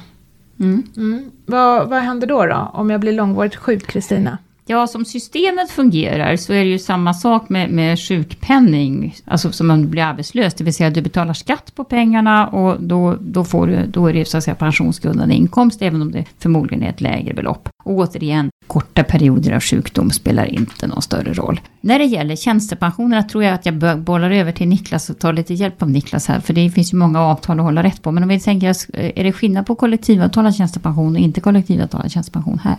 Mm. 0.60 0.84
Mm. 0.98 1.32
Vad, 1.46 1.90
vad 1.90 2.00
händer 2.00 2.28
då, 2.28 2.46
då 2.46 2.72
om 2.74 2.90
jag 2.90 3.00
blir 3.00 3.14
långvarigt 3.14 3.56
sjuk, 3.56 3.88
Kristina? 3.88 4.38
Ja, 4.70 4.88
som 4.88 5.06
systemet 5.06 5.72
fungerar 5.72 6.36
så 6.36 6.54
är 6.54 6.64
det 6.64 6.70
ju 6.70 6.80
samma 6.80 7.14
sak 7.14 7.50
med, 7.50 7.70
med 7.70 8.00
sjukpenning, 8.00 9.16
alltså 9.26 9.52
som 9.52 9.72
om 9.72 9.82
du 9.82 9.88
blir 9.88 10.04
arbetslös, 10.04 10.54
det 10.54 10.64
vill 10.64 10.74
säga 10.74 10.90
du 10.90 11.02
betalar 11.02 11.34
skatt 11.34 11.76
på 11.76 11.84
pengarna 11.84 12.48
och 12.48 12.84
då, 12.84 13.18
då, 13.22 13.44
får 13.44 13.68
du, 13.68 13.86
då 13.88 14.08
är 14.08 14.14
det 14.14 14.26
så 14.26 14.38
att 14.38 14.44
säga 14.44 14.56
pensionsgrundande 14.56 15.36
inkomst, 15.36 15.82
även 15.82 16.02
om 16.02 16.12
det 16.12 16.26
förmodligen 16.40 16.84
är 16.84 16.90
ett 16.90 17.02
lägre 17.02 17.34
belopp. 17.34 17.70
Och 17.84 17.94
återigen, 17.94 18.50
korta 18.68 19.04
perioder 19.04 19.52
av 19.52 19.60
sjukdom 19.62 20.12
spelar 20.12 20.46
inte 20.46 20.88
någon 20.88 21.02
större 21.02 21.34
roll. 21.34 21.62
När 21.82 22.00
det 22.00 22.06
gäller 22.06 22.36
tjänstepensionerna 22.36 23.24
tror 23.24 23.44
jag 23.44 23.54
att 23.54 23.66
jag 23.66 24.00
bollar 24.00 24.32
över 24.32 24.52
till 24.52 24.68
Niklas 24.68 25.10
och 25.10 25.20
tar 25.20 25.34
lite 25.34 25.54
hjälp 25.54 25.82
av 25.82 25.90
Niklas 25.90 26.28
här, 26.28 26.40
för 26.40 26.54
det 26.54 26.70
finns 26.70 26.94
ju 26.94 26.98
många 26.98 27.22
avtal 27.22 27.60
att 27.60 27.66
hålla 27.66 27.84
rätt 27.84 28.02
på. 28.02 28.12
Men 28.12 28.24
om 28.24 28.30
vi 28.30 28.40
tänker, 28.40 28.70
eh, 28.70 29.12
är 29.16 29.24
det 29.24 29.34
skillnad 29.34 29.66
på 29.66 29.76
kollektivavtalad 29.76 30.56
tjänstepension 30.56 31.16
och 31.16 31.22
inte 31.22 31.42
kollektivavtalad 31.42 32.12
tjänstepension 32.12 32.60
här? 32.64 32.78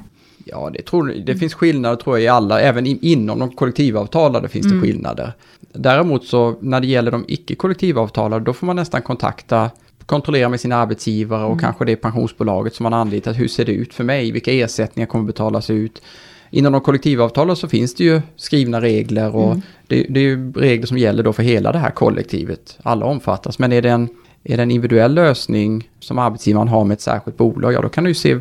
Ja, 0.51 0.71
det, 0.75 0.83
tror, 0.83 1.07
det 1.27 1.37
finns 1.37 1.55
skillnader 1.55 1.97
tror 1.97 2.17
jag 2.17 2.25
i 2.25 2.29
alla, 2.29 2.61
även 2.61 2.87
in, 2.87 2.99
inom 3.03 3.39
de 3.39 3.51
kollektivavtalade 3.51 4.49
finns 4.49 4.67
mm. 4.67 4.81
det 4.81 4.87
skillnader. 4.87 5.33
Däremot 5.73 6.25
så 6.25 6.55
när 6.61 6.81
det 6.81 6.87
gäller 6.87 7.11
de 7.11 7.25
icke 7.29 7.55
kollektivavtalade, 7.55 8.45
då 8.45 8.53
får 8.53 8.67
man 8.67 8.77
nästan 8.77 9.03
kontakta, 9.03 9.71
kontrollera 10.07 10.49
med 10.49 10.61
sin 10.61 10.73
arbetsgivare 10.73 11.45
och 11.45 11.53
mm. 11.53 11.59
kanske 11.59 11.85
det 11.85 11.97
pensionsbolaget 11.97 12.75
som 12.75 12.85
man 12.85 12.95
anlitat. 12.95 13.39
Hur 13.39 13.49
ser 13.49 13.65
det 13.65 13.73
ut 13.73 13.95
för 13.95 14.05
mig? 14.05 14.33
Vilka 14.33 14.53
ersättningar 14.53 15.07
kommer 15.07 15.25
betalas 15.25 15.71
ut? 15.71 16.03
Inom 16.51 16.73
de 16.73 16.81
kollektivavtalen 16.81 17.57
så 17.57 17.69
finns 17.69 17.95
det 17.95 18.05
ju 18.05 18.21
skrivna 18.37 18.81
regler 18.81 19.37
och 19.37 19.51
mm. 19.51 19.63
det, 19.87 20.07
det, 20.09 20.21
är 20.21 20.25
ju 20.25 20.53
regler 20.53 20.87
som 20.87 20.99
gäller 20.99 21.23
då 21.23 21.33
för 21.33 21.43
hela 21.43 21.73
det 21.73 21.79
här 21.79 21.91
kollektivet. 21.91 22.79
Alla 22.83 23.07
omfattas, 23.07 23.59
men 23.59 23.73
är 23.73 23.83
det 23.83 23.91
en, 23.91 24.09
är 24.45 24.57
det 24.57 24.63
en 24.63 24.71
individuell 24.71 25.15
lösning 25.15 25.91
som 26.01 26.19
arbetsgivaren 26.19 26.69
har 26.69 26.85
med 26.85 26.95
ett 26.95 27.01
särskilt 27.01 27.37
bolag, 27.37 27.73
ja 27.73 27.83
då 27.83 27.89
kan 27.89 28.05
det 28.05 28.11
ju 28.11 28.15
se 28.15 28.39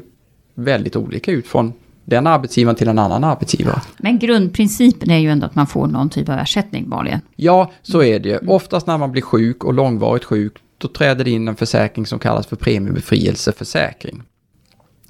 väldigt 0.54 0.96
olika 0.96 1.32
ut 1.32 1.48
från 1.48 1.74
den 2.08 2.28
arbetsgivaren 2.28 2.76
till 2.76 2.88
en 2.88 3.00
annan 3.00 3.24
arbetsgivare. 3.24 3.82
Men 3.98 4.20
grundprincipen 4.20 5.12
är 5.12 5.18
ju 5.18 5.30
ändå 5.30 5.46
att 5.46 5.56
man 5.56 5.68
får 5.68 5.88
någon 5.88 6.10
typ 6.10 6.30
av 6.30 6.40
ersättning 6.40 6.90
vanligen. 6.90 7.22
Ja, 7.36 7.72
så 7.82 8.04
är 8.04 8.20
det 8.20 8.30
ju. 8.30 8.36
Mm. 8.36 8.50
Oftast 8.50 8.88
när 8.88 8.98
man 8.98 9.12
blir 9.12 9.22
sjuk 9.22 9.64
och 9.64 9.74
långvarigt 9.74 10.26
sjuk, 10.26 10.54
då 10.78 10.88
träder 10.88 11.26
det 11.26 11.32
in 11.32 11.48
en 11.48 11.56
försäkring 11.56 12.06
som 12.06 12.20
kallas 12.20 12.48
för 12.48 12.56
premiebefrielseförsäkring. 12.56 14.24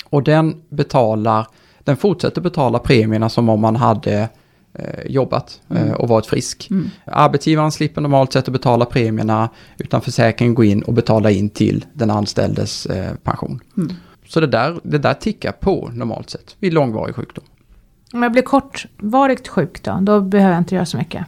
Och 0.06 0.24
den 0.24 0.62
betalar, 0.70 1.48
den 1.80 1.98
fortsätter 1.98 2.42
betala 2.42 2.80
premierna 2.80 3.30
som 3.30 3.50
om 3.50 3.60
man 3.60 3.76
hade 3.76 4.30
eh, 4.74 5.06
jobbat 5.06 5.62
eh, 5.70 5.82
mm. 5.82 5.94
och 5.94 6.08
varit 6.08 6.26
frisk. 6.26 6.68
Mm. 6.72 6.90
Arbetsgivaren 7.06 7.72
slipper 7.72 8.02
normalt 8.02 8.34
sett 8.34 8.48
att 8.48 8.54
betala 8.54 8.86
premierna, 8.86 9.50
utan 9.78 10.02
försäkringen 10.02 10.56
går 10.56 10.66
in 10.66 10.82
och 10.82 10.94
betalar 10.94 11.30
in 11.30 11.50
till 11.50 11.86
den 11.94 12.10
anställdes 12.10 12.86
eh, 12.86 13.14
pension. 13.24 13.60
Mm. 13.78 13.96
Så 14.28 14.40
det 14.40 14.48
där, 14.48 14.80
det 14.84 14.98
där 14.98 15.14
tickar 15.14 15.52
på 15.52 15.90
normalt 15.94 16.30
sett 16.30 16.56
vid 16.60 16.74
långvarig 16.74 17.16
sjukdom. 17.16 17.46
Om 18.14 18.24
jag 18.24 18.32
blir 18.32 18.42
kortvarigt 18.42 19.48
sjuk 19.48 19.84
då, 19.84 19.98
då 20.02 20.22
behöver 20.22 20.54
jag 20.54 20.62
inte 20.62 20.76
göra 20.76 20.86
så 20.86 20.98
mycket? 20.98 21.26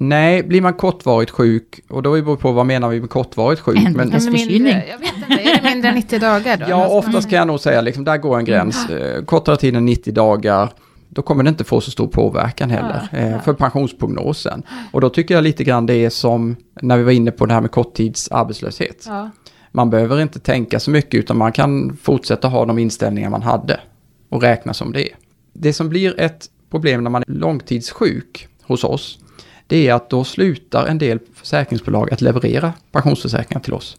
Nej, 0.00 0.42
blir 0.42 0.60
man 0.60 0.74
kortvarigt 0.74 1.30
sjuk, 1.30 1.80
och 1.88 2.02
då 2.02 2.10
beror 2.10 2.36
det 2.36 2.42
på 2.42 2.52
vad 2.52 2.66
menar 2.66 2.88
vi 2.88 3.00
med 3.00 3.10
kortvarigt 3.10 3.62
sjuk? 3.62 3.76
En 3.76 3.92
men, 3.92 4.10
mindre, 4.32 4.84
jag 4.88 4.98
vet 4.98 5.16
inte, 5.16 5.42
är 5.42 5.62
det 5.62 5.70
mindre 5.70 5.88
än 5.88 5.94
90 5.94 6.18
dagar 6.18 6.56
då? 6.56 6.64
Ja, 6.68 6.88
oftast 6.88 7.30
kan 7.30 7.38
jag 7.38 7.46
nog 7.46 7.60
säga, 7.60 7.80
liksom, 7.80 8.04
där 8.04 8.16
går 8.16 8.38
en 8.38 8.44
gräns. 8.44 8.88
Mm. 8.88 9.24
Kortare 9.26 9.56
tid 9.56 9.76
än 9.76 9.84
90 9.84 10.14
dagar, 10.14 10.72
då 11.08 11.22
kommer 11.22 11.42
det 11.42 11.48
inte 11.48 11.64
få 11.64 11.80
så 11.80 11.90
stor 11.90 12.06
påverkan 12.06 12.70
heller 12.70 13.08
ja, 13.12 13.18
ja. 13.18 13.40
för 13.40 13.52
pensionsprognosen. 13.52 14.62
Och 14.90 15.00
då 15.00 15.08
tycker 15.08 15.34
jag 15.34 15.44
lite 15.44 15.64
grann 15.64 15.86
det 15.86 15.94
är 15.94 16.10
som 16.10 16.56
när 16.82 16.96
vi 16.96 17.02
var 17.02 17.12
inne 17.12 17.30
på 17.30 17.46
det 17.46 17.54
här 17.54 17.60
med 17.60 17.70
korttidsarbetslöshet. 17.70 19.04
Ja 19.08 19.30
man 19.78 19.90
behöver 19.90 20.20
inte 20.20 20.38
tänka 20.38 20.80
så 20.80 20.90
mycket 20.90 21.14
utan 21.14 21.38
man 21.38 21.52
kan 21.52 21.96
fortsätta 22.02 22.48
ha 22.48 22.64
de 22.64 22.78
inställningar 22.78 23.30
man 23.30 23.42
hade 23.42 23.80
och 24.28 24.42
räkna 24.42 24.74
som 24.74 24.92
det. 24.92 25.08
Det 25.52 25.72
som 25.72 25.88
blir 25.88 26.20
ett 26.20 26.46
problem 26.70 27.04
när 27.04 27.10
man 27.10 27.22
är 27.22 27.32
långtidssjuk 27.32 28.48
hos 28.62 28.84
oss, 28.84 29.18
det 29.66 29.88
är 29.88 29.94
att 29.94 30.10
då 30.10 30.24
slutar 30.24 30.86
en 30.86 30.98
del 30.98 31.18
försäkringsbolag 31.34 32.12
att 32.12 32.20
leverera 32.20 32.72
pensionsförsäkringar 32.92 33.60
till 33.60 33.74
oss. 33.74 33.96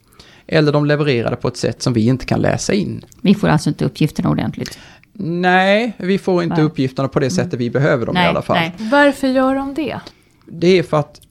Eller 0.47 0.71
de 0.71 0.85
levererar 0.85 1.29
det 1.29 1.35
på 1.35 1.47
ett 1.47 1.57
sätt 1.57 1.81
som 1.81 1.93
vi 1.93 2.05
inte 2.05 2.25
kan 2.25 2.41
läsa 2.41 2.73
in. 2.73 3.05
Vi 3.21 3.35
får 3.35 3.47
alltså 3.47 3.69
inte 3.69 3.85
uppgifterna 3.85 4.29
ordentligt? 4.29 4.79
Nej, 5.13 5.93
vi 5.97 6.17
får 6.17 6.43
inte 6.43 6.55
nej. 6.55 6.65
uppgifterna 6.65 7.07
på 7.07 7.19
det 7.19 7.29
sättet 7.29 7.59
vi 7.59 7.69
behöver 7.69 8.05
dem 8.05 8.15
nej, 8.15 8.25
i 8.25 8.27
alla 8.27 8.41
fall. 8.41 8.57
Nej. 8.57 8.73
Varför 8.77 9.27
gör 9.27 9.55
de 9.55 9.73
det? 9.73 9.99
Det 10.45 10.79
är 10.79 10.83
för 10.83 10.97
att 10.97 11.21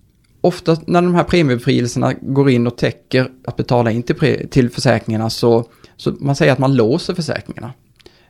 ofta 0.40 0.76
när 0.86 1.02
de 1.02 1.14
här 1.14 1.24
premiebefrielserna 1.24 2.14
går 2.20 2.50
in 2.50 2.66
och 2.66 2.76
täcker 2.76 3.30
att 3.44 3.56
betala 3.56 3.90
in 3.90 4.02
till, 4.02 4.48
till 4.50 4.70
försäkringarna 4.70 5.30
så, 5.30 5.64
så 5.96 6.10
man 6.20 6.36
säger 6.36 6.52
att 6.52 6.58
man 6.58 6.76
låser 6.76 7.14
försäkringarna. 7.14 7.72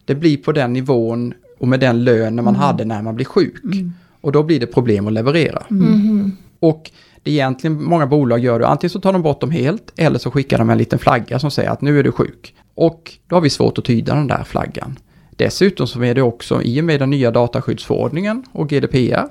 Det 0.04 0.14
blir 0.14 0.36
på 0.36 0.52
den 0.52 0.72
nivån 0.72 1.34
och 1.58 1.68
med 1.68 1.80
den 1.80 2.04
lönen 2.04 2.44
man 2.44 2.54
mm. 2.54 2.60
hade 2.60 2.84
när 2.84 3.02
man 3.02 3.14
blir 3.14 3.26
sjuk. 3.26 3.64
Mm. 3.64 3.92
Och 4.20 4.32
då 4.32 4.42
blir 4.42 4.60
det 4.60 4.66
problem 4.66 5.06
att 5.06 5.12
leverera. 5.12 5.62
Mm. 5.70 5.94
mm. 5.94 6.32
Och 6.60 6.90
det 7.22 7.30
är 7.30 7.34
egentligen 7.34 7.82
många 7.82 8.06
bolag 8.06 8.38
gör 8.38 8.58
det, 8.58 8.66
antingen 8.66 8.90
så 8.90 9.00
tar 9.00 9.12
de 9.12 9.22
bort 9.22 9.40
dem 9.40 9.50
helt 9.50 9.92
eller 9.96 10.18
så 10.18 10.30
skickar 10.30 10.58
de 10.58 10.70
en 10.70 10.78
liten 10.78 10.98
flagga 10.98 11.38
som 11.38 11.50
säger 11.50 11.70
att 11.70 11.80
nu 11.80 11.98
är 11.98 12.04
du 12.04 12.12
sjuk. 12.12 12.54
Och 12.74 13.12
då 13.26 13.36
har 13.36 13.40
vi 13.40 13.50
svårt 13.50 13.78
att 13.78 13.84
tyda 13.84 14.14
den 14.14 14.26
där 14.26 14.44
flaggan. 14.44 14.98
Dessutom 15.30 15.86
så 15.86 16.02
är 16.02 16.14
det 16.14 16.22
också 16.22 16.62
i 16.62 16.80
och 16.80 16.84
med 16.84 17.00
den 17.00 17.10
nya 17.10 17.30
dataskyddsförordningen 17.30 18.44
och 18.52 18.68
GDPR, 18.68 19.24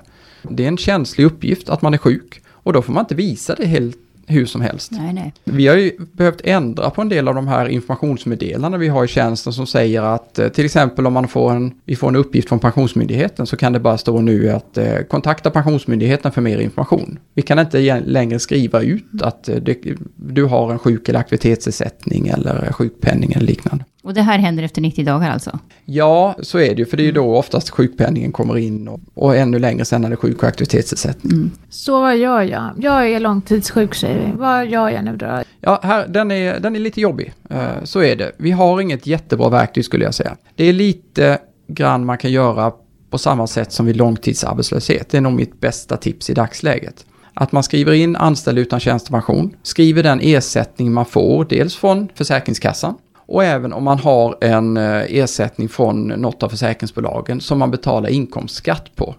det 0.49 0.63
är 0.63 0.67
en 0.67 0.77
känslig 0.77 1.25
uppgift 1.25 1.69
att 1.69 1.81
man 1.81 1.93
är 1.93 1.97
sjuk. 1.97 2.41
Och 2.67 2.73
då 2.73 2.81
får 2.81 2.93
man 2.93 3.03
inte 3.03 3.15
visa 3.15 3.55
det 3.55 3.65
helt 3.65 3.97
hur 4.29 4.45
som 4.45 4.61
helst. 4.61 4.91
Nej, 4.91 5.13
nej. 5.13 5.33
Vi 5.43 5.67
har 5.67 5.75
ju 5.75 5.91
behövt 6.11 6.41
ändra 6.43 6.89
på 6.89 7.01
en 7.01 7.09
del 7.09 7.27
av 7.27 7.35
de 7.35 7.47
här 7.47 7.67
informationsmeddelandena 7.67 8.77
vi 8.77 8.87
har 8.87 9.05
i 9.05 9.07
tjänsten 9.07 9.53
som 9.53 9.67
säger 9.67 10.01
att 10.01 10.39
eh, 10.39 10.47
till 10.47 10.65
exempel 10.65 11.07
om 11.07 11.13
man 11.13 11.27
får 11.27 11.51
en, 11.51 11.73
vi 11.85 11.95
får 11.95 12.07
en 12.07 12.15
uppgift 12.15 12.49
från 12.49 12.59
Pensionsmyndigheten 12.59 13.47
så 13.47 13.57
kan 13.57 13.73
det 13.73 13.79
bara 13.79 13.97
stå 13.97 14.21
nu 14.21 14.49
att 14.49 14.77
eh, 14.77 14.99
kontakta 15.09 15.49
Pensionsmyndigheten 15.49 16.31
för 16.31 16.41
mer 16.41 16.57
information. 16.57 17.19
Vi 17.33 17.41
kan 17.41 17.59
inte 17.59 17.99
längre 17.99 18.39
skriva 18.39 18.81
ut 18.81 19.21
att 19.21 19.49
eh, 19.49 19.55
du 20.15 20.43
har 20.43 20.71
en 20.71 20.79
sjuk 20.79 21.09
eller 21.09 21.19
aktivitetsersättning 21.19 22.27
eller 22.27 22.71
sjukpenning 22.71 23.31
eller 23.31 23.47
liknande. 23.47 23.85
Och 24.07 24.13
det 24.13 24.21
här 24.21 24.39
händer 24.39 24.63
efter 24.63 24.81
90 24.81 25.05
dagar 25.05 25.31
alltså? 25.31 25.59
Ja, 25.85 26.35
så 26.39 26.59
är 26.59 26.75
det 26.75 26.75
ju, 26.75 26.85
för 26.85 26.97
det 26.97 27.03
är 27.03 27.05
ju 27.05 27.11
då 27.11 27.35
oftast 27.35 27.69
sjukpenningen 27.69 28.31
kommer 28.31 28.57
in 28.57 28.87
och, 28.87 28.99
och 29.13 29.35
ännu 29.35 29.59
längre 29.59 29.85
sen 29.85 30.01
när 30.01 30.09
det 30.09 30.13
är 30.13 30.17
sjuk 30.17 30.43
och 30.43 30.49
aktivitetsersättning. 30.49 31.33
Mm. 31.33 31.51
Så 31.69 32.01
vad 32.01 32.17
gör 32.17 32.41
jag? 32.41 32.71
Jag 32.77 33.09
är 33.09 33.19
långtidssjuk 33.19 33.95
säger 33.95 34.19
vi. 34.19 34.31
Vad 34.37 34.67
gör 34.67 34.89
jag 34.89 35.05
nu 35.05 35.15
då? 35.17 35.43
Ja, 35.61 35.79
här, 35.83 36.07
den, 36.07 36.31
är, 36.31 36.59
den 36.59 36.75
är 36.75 36.79
lite 36.79 37.01
jobbig. 37.01 37.33
Uh, 37.51 37.83
så 37.83 38.03
är 38.03 38.15
det. 38.15 38.31
Vi 38.37 38.51
har 38.51 38.81
inget 38.81 39.07
jättebra 39.07 39.49
verktyg 39.49 39.85
skulle 39.85 40.05
jag 40.05 40.13
säga. 40.13 40.35
Det 40.55 40.63
är 40.63 40.73
lite 40.73 41.37
grann 41.67 42.05
man 42.05 42.17
kan 42.17 42.31
göra 42.31 42.71
på 43.09 43.17
samma 43.17 43.47
sätt 43.47 43.71
som 43.71 43.85
vid 43.85 43.95
långtidsarbetslöshet. 43.95 45.09
Det 45.09 45.17
är 45.17 45.21
nog 45.21 45.33
mitt 45.33 45.59
bästa 45.59 45.97
tips 45.97 46.29
i 46.29 46.33
dagsläget. 46.33 47.05
Att 47.33 47.51
man 47.51 47.63
skriver 47.63 47.93
in 47.93 48.15
anställd 48.15 48.57
utan 48.57 48.79
tjänstepension, 48.79 49.55
skriver 49.63 50.03
den 50.03 50.19
ersättning 50.23 50.93
man 50.93 51.05
får, 51.05 51.45
dels 51.45 51.75
från 51.75 52.09
Försäkringskassan, 52.15 52.95
och 53.27 53.43
även 53.43 53.73
om 53.73 53.83
man 53.83 53.99
har 53.99 54.37
en 54.41 54.77
eh, 54.77 55.17
ersättning 55.17 55.69
från 55.69 56.07
något 56.07 56.43
av 56.43 56.49
försäkringsbolagen 56.49 57.41
som 57.41 57.59
man 57.59 57.71
betalar 57.71 58.09
inkomstskatt 58.09 58.95
på. 58.95 59.15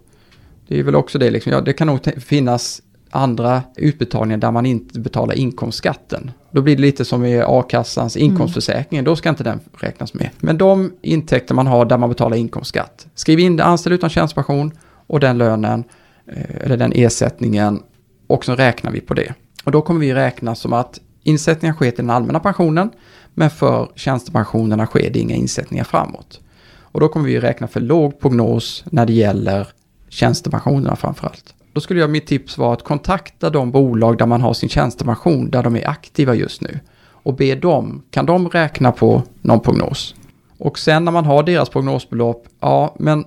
Det 0.69 0.79
är 0.79 0.83
väl 0.83 0.95
också 0.95 1.19
det, 1.19 1.31
liksom, 1.31 1.53
ja, 1.53 1.61
det 1.61 1.73
kan 1.73 1.87
nog 1.87 2.01
finnas 2.17 2.83
andra 3.11 3.63
utbetalningar 3.77 4.39
där 4.39 4.51
man 4.51 4.67
inte 4.67 5.01
betalar 5.01 5.35
inkomstskatten. 5.35 6.31
Då 6.51 6.63
blir 6.63 6.77
det 6.77 6.83
lite 6.83 7.05
som 7.05 7.25
i 7.25 7.43
a-kassans 7.47 8.17
mm. 8.17 8.31
inkomstförsäkring, 8.31 8.99
mm. 8.99 9.05
då 9.05 9.17
ska 9.17 9.29
inte 9.29 9.45
den 9.45 9.61
räknas 9.79 10.15
med. 10.15 10.31
Men 10.39 10.59
de 10.59 10.93
intäkter 11.03 11.55
man 11.55 11.67
har 11.67 11.85
där 11.85 11.99
man 11.99 12.09
betalar 12.09 12.37
inkomstskatt, 12.37 13.07
skriv 13.15 13.39
in 13.39 13.57
det 13.57 13.65
anställd 13.65 13.95
utan 13.95 14.11
tjänstepension 14.11 14.73
och 15.07 15.21
den 15.21 15.39
lönen, 15.39 15.85
eh, 16.27 16.65
eller 16.65 16.77
den 16.77 16.93
ersättningen, 16.93 17.83
och 18.27 18.45
så 18.45 18.55
räknar 18.55 18.91
vi 18.91 19.01
på 19.01 19.15
det. 19.15 19.35
Och 19.65 19.73
då 19.73 19.83
kommer 19.83 20.01
vi 20.01 20.15
räkna 20.15 20.55
som 20.55 20.73
att 20.73 21.01
insättningar 21.29 21.75
sker 21.75 21.91
till 21.91 22.05
den 22.05 22.11
allmänna 22.11 22.41
pensionen, 22.41 22.91
men 23.35 23.51
för 23.51 23.93
tjänstepensionerna 23.95 24.87
sker 24.87 25.11
det 25.11 25.19
inga 25.19 25.35
insättningar 25.35 25.85
framåt. 25.85 26.41
Och 26.83 27.01
då 27.01 27.09
kommer 27.09 27.27
vi 27.27 27.41
räkna 27.41 27.67
för 27.67 27.81
låg 27.81 28.21
prognos 28.21 28.85
när 28.87 29.07
det 29.07 29.13
gäller 29.13 29.69
tjänstepensionerna 30.09 30.97
framförallt. 30.97 31.55
Då 31.73 31.81
skulle 31.81 32.01
jag 32.01 32.11
mitt 32.11 32.27
tips 32.27 32.59
vara 32.59 32.73
att 32.73 32.85
kontakta 32.85 33.51
de 33.51 33.71
bolag 33.71 34.19
där 34.19 34.27
man 34.27 34.41
har 34.41 34.55
sin 34.55 34.69
tjänstepension, 34.69 35.51
där 35.51 35.63
de 35.63 35.77
är 35.77 35.89
aktiva 35.89 36.35
just 36.35 36.61
nu. 36.61 36.81
Och 37.11 37.35
be 37.35 37.55
dem, 37.55 38.03
kan 38.11 38.27
de 38.27 38.49
räkna 38.49 38.93
på 38.93 39.23
någon 39.41 39.61
prognos? 39.61 40.15
Och 40.59 40.79
sen 40.79 41.05
när 41.05 41.13
man 41.13 41.25
har 41.25 41.43
deras 41.43 41.69
prognosbelopp, 41.69 42.47
ja 42.61 42.95
men 42.99 43.25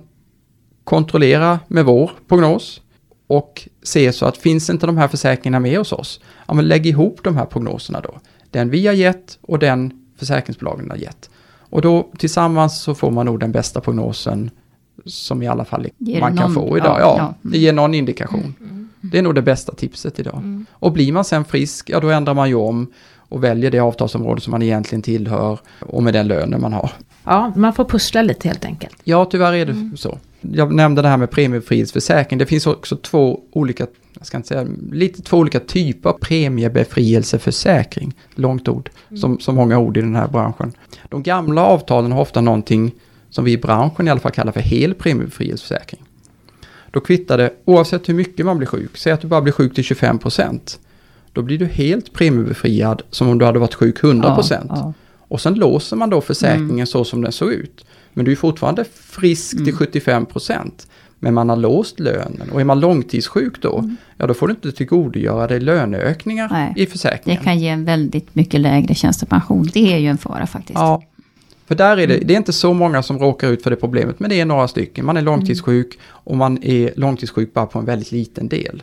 kontrollera 0.84 1.60
med 1.68 1.84
vår 1.84 2.10
prognos 2.28 2.80
och 3.36 3.68
se 3.82 4.12
så 4.12 4.26
att 4.26 4.36
finns 4.36 4.70
inte 4.70 4.86
de 4.86 4.96
här 4.96 5.08
försäkringarna 5.08 5.60
med 5.60 5.78
hos 5.78 5.92
oss, 5.92 6.20
ja 6.48 6.54
men 6.54 6.68
lägg 6.68 6.86
ihop 6.86 7.20
de 7.24 7.36
här 7.36 7.46
prognoserna 7.46 8.00
då. 8.00 8.14
Den 8.50 8.70
vi 8.70 8.86
har 8.86 8.94
gett 8.94 9.38
och 9.40 9.58
den 9.58 9.92
försäkringsbolagen 10.18 10.90
har 10.90 10.96
gett. 10.96 11.30
Och 11.58 11.82
då 11.82 12.10
tillsammans 12.18 12.82
så 12.82 12.94
får 12.94 13.10
man 13.10 13.26
nog 13.26 13.40
den 13.40 13.52
bästa 13.52 13.80
prognosen 13.80 14.50
som 15.04 15.42
i 15.42 15.48
alla 15.48 15.64
fall 15.64 15.86
man 16.20 16.36
kan 16.36 16.54
få 16.54 16.76
idag. 16.76 17.00
Ja, 17.00 17.00
ja, 17.00 17.16
ja, 17.18 17.34
det 17.50 17.58
ger 17.58 17.72
någon 17.72 17.94
indikation. 17.94 18.54
Mm. 18.60 18.88
Det 19.00 19.18
är 19.18 19.22
nog 19.22 19.34
det 19.34 19.42
bästa 19.42 19.74
tipset 19.74 20.18
idag. 20.18 20.38
Mm. 20.38 20.66
Och 20.72 20.92
blir 20.92 21.12
man 21.12 21.24
sen 21.24 21.44
frisk, 21.44 21.90
ja 21.90 22.00
då 22.00 22.10
ändrar 22.10 22.34
man 22.34 22.48
ju 22.48 22.54
om 22.54 22.92
och 23.32 23.44
väljer 23.44 23.70
det 23.70 23.78
avtalsområde 23.78 24.40
som 24.40 24.50
man 24.50 24.62
egentligen 24.62 25.02
tillhör 25.02 25.58
och 25.80 26.02
med 26.02 26.14
den 26.14 26.28
lönen 26.28 26.60
man 26.60 26.72
har. 26.72 26.90
Ja, 27.24 27.52
man 27.56 27.72
får 27.72 27.84
pussla 27.84 28.22
lite 28.22 28.48
helt 28.48 28.64
enkelt. 28.64 28.96
Ja, 29.04 29.24
tyvärr 29.24 29.52
är 29.52 29.66
det 29.66 29.72
mm. 29.72 29.96
så. 29.96 30.18
Jag 30.40 30.74
nämnde 30.74 31.02
det 31.02 31.08
här 31.08 31.16
med 31.16 31.30
premiebefrielseförsäkring. 31.30 32.38
Det 32.38 32.46
finns 32.46 32.66
också 32.66 32.96
två 32.96 33.40
olika, 33.52 33.86
jag 34.18 34.26
ska 34.26 34.36
inte 34.36 34.48
säga, 34.48 34.66
lite 34.92 35.22
två 35.22 35.36
olika 35.36 35.60
typer 35.60 36.10
av 36.10 36.18
premiebefrielseförsäkring. 36.20 38.14
Långt 38.34 38.68
ord, 38.68 38.90
mm. 39.08 39.20
som, 39.20 39.40
som 39.40 39.54
många 39.54 39.78
ord 39.78 39.96
i 39.96 40.00
den 40.00 40.16
här 40.16 40.28
branschen. 40.28 40.72
De 41.08 41.22
gamla 41.22 41.66
avtalen 41.66 42.12
har 42.12 42.20
ofta 42.20 42.40
någonting 42.40 42.92
som 43.30 43.44
vi 43.44 43.52
i 43.52 43.58
branschen 43.58 44.08
i 44.08 44.10
alla 44.10 44.20
fall 44.20 44.32
kallar 44.32 44.52
för 44.52 44.60
hel 44.60 44.94
premiebefrielseförsäkring. 44.94 46.02
Då 46.90 47.00
kvittar 47.00 47.38
det 47.38 47.52
oavsett 47.64 48.08
hur 48.08 48.14
mycket 48.14 48.46
man 48.46 48.58
blir 48.58 48.68
sjuk. 48.68 48.96
Säg 48.96 49.12
att 49.12 49.20
du 49.20 49.28
bara 49.28 49.40
blir 49.40 49.52
sjuk 49.52 49.74
till 49.74 49.84
25 49.84 50.18
procent. 50.18 50.78
Då 51.32 51.42
blir 51.42 51.58
du 51.58 51.66
helt 51.66 52.12
premiebefriad 52.12 53.02
som 53.10 53.28
om 53.28 53.38
du 53.38 53.44
hade 53.44 53.58
varit 53.58 53.74
sjuk 53.74 54.04
100 54.04 54.34
procent. 54.34 54.66
Ja, 54.68 54.76
ja. 54.76 54.92
Och 55.28 55.40
sen 55.40 55.54
låser 55.54 55.96
man 55.96 56.10
då 56.10 56.20
försäkringen 56.20 56.70
mm. 56.70 56.86
så 56.86 57.04
som 57.04 57.22
den 57.22 57.32
såg 57.32 57.52
ut. 57.52 57.84
Men 58.12 58.24
du 58.24 58.32
är 58.32 58.36
fortfarande 58.36 58.84
frisk 58.94 59.52
mm. 59.52 59.64
till 59.64 59.74
75 59.74 60.26
procent. 60.26 60.86
Men 61.18 61.34
man 61.34 61.48
har 61.48 61.56
låst 61.56 62.00
lönen 62.00 62.50
och 62.52 62.60
är 62.60 62.64
man 62.64 62.80
långtidssjuk 62.80 63.62
då, 63.62 63.78
mm. 63.78 63.96
ja 64.16 64.26
då 64.26 64.34
får 64.34 64.48
du 64.48 64.54
inte 64.54 64.72
tillgodogöra 64.72 65.46
dig 65.46 65.60
löneökningar 65.60 66.48
Nej, 66.50 66.72
i 66.76 66.86
försäkringen. 66.86 67.40
Det 67.40 67.44
kan 67.44 67.58
ge 67.58 67.68
en 67.68 67.84
väldigt 67.84 68.34
mycket 68.34 68.60
lägre 68.60 68.94
tjänstepension. 68.94 69.68
Det 69.72 69.92
är 69.92 69.98
ju 69.98 70.06
en 70.06 70.18
fara 70.18 70.46
faktiskt. 70.46 70.78
Ja, 70.78 71.02
för 71.66 71.74
där 71.74 71.96
är 71.96 72.06
det, 72.06 72.14
mm. 72.14 72.26
det 72.26 72.34
är 72.34 72.38
inte 72.38 72.52
så 72.52 72.74
många 72.74 73.02
som 73.02 73.18
råkar 73.18 73.48
ut 73.48 73.62
för 73.62 73.70
det 73.70 73.76
problemet, 73.76 74.20
men 74.20 74.30
det 74.30 74.40
är 74.40 74.44
några 74.44 74.68
stycken. 74.68 75.06
Man 75.06 75.16
är 75.16 75.22
långtidssjuk 75.22 75.98
och 76.04 76.36
man 76.36 76.62
är 76.62 76.92
långtidssjuk 76.96 77.54
bara 77.54 77.66
på 77.66 77.78
en 77.78 77.84
väldigt 77.84 78.12
liten 78.12 78.48
del. 78.48 78.82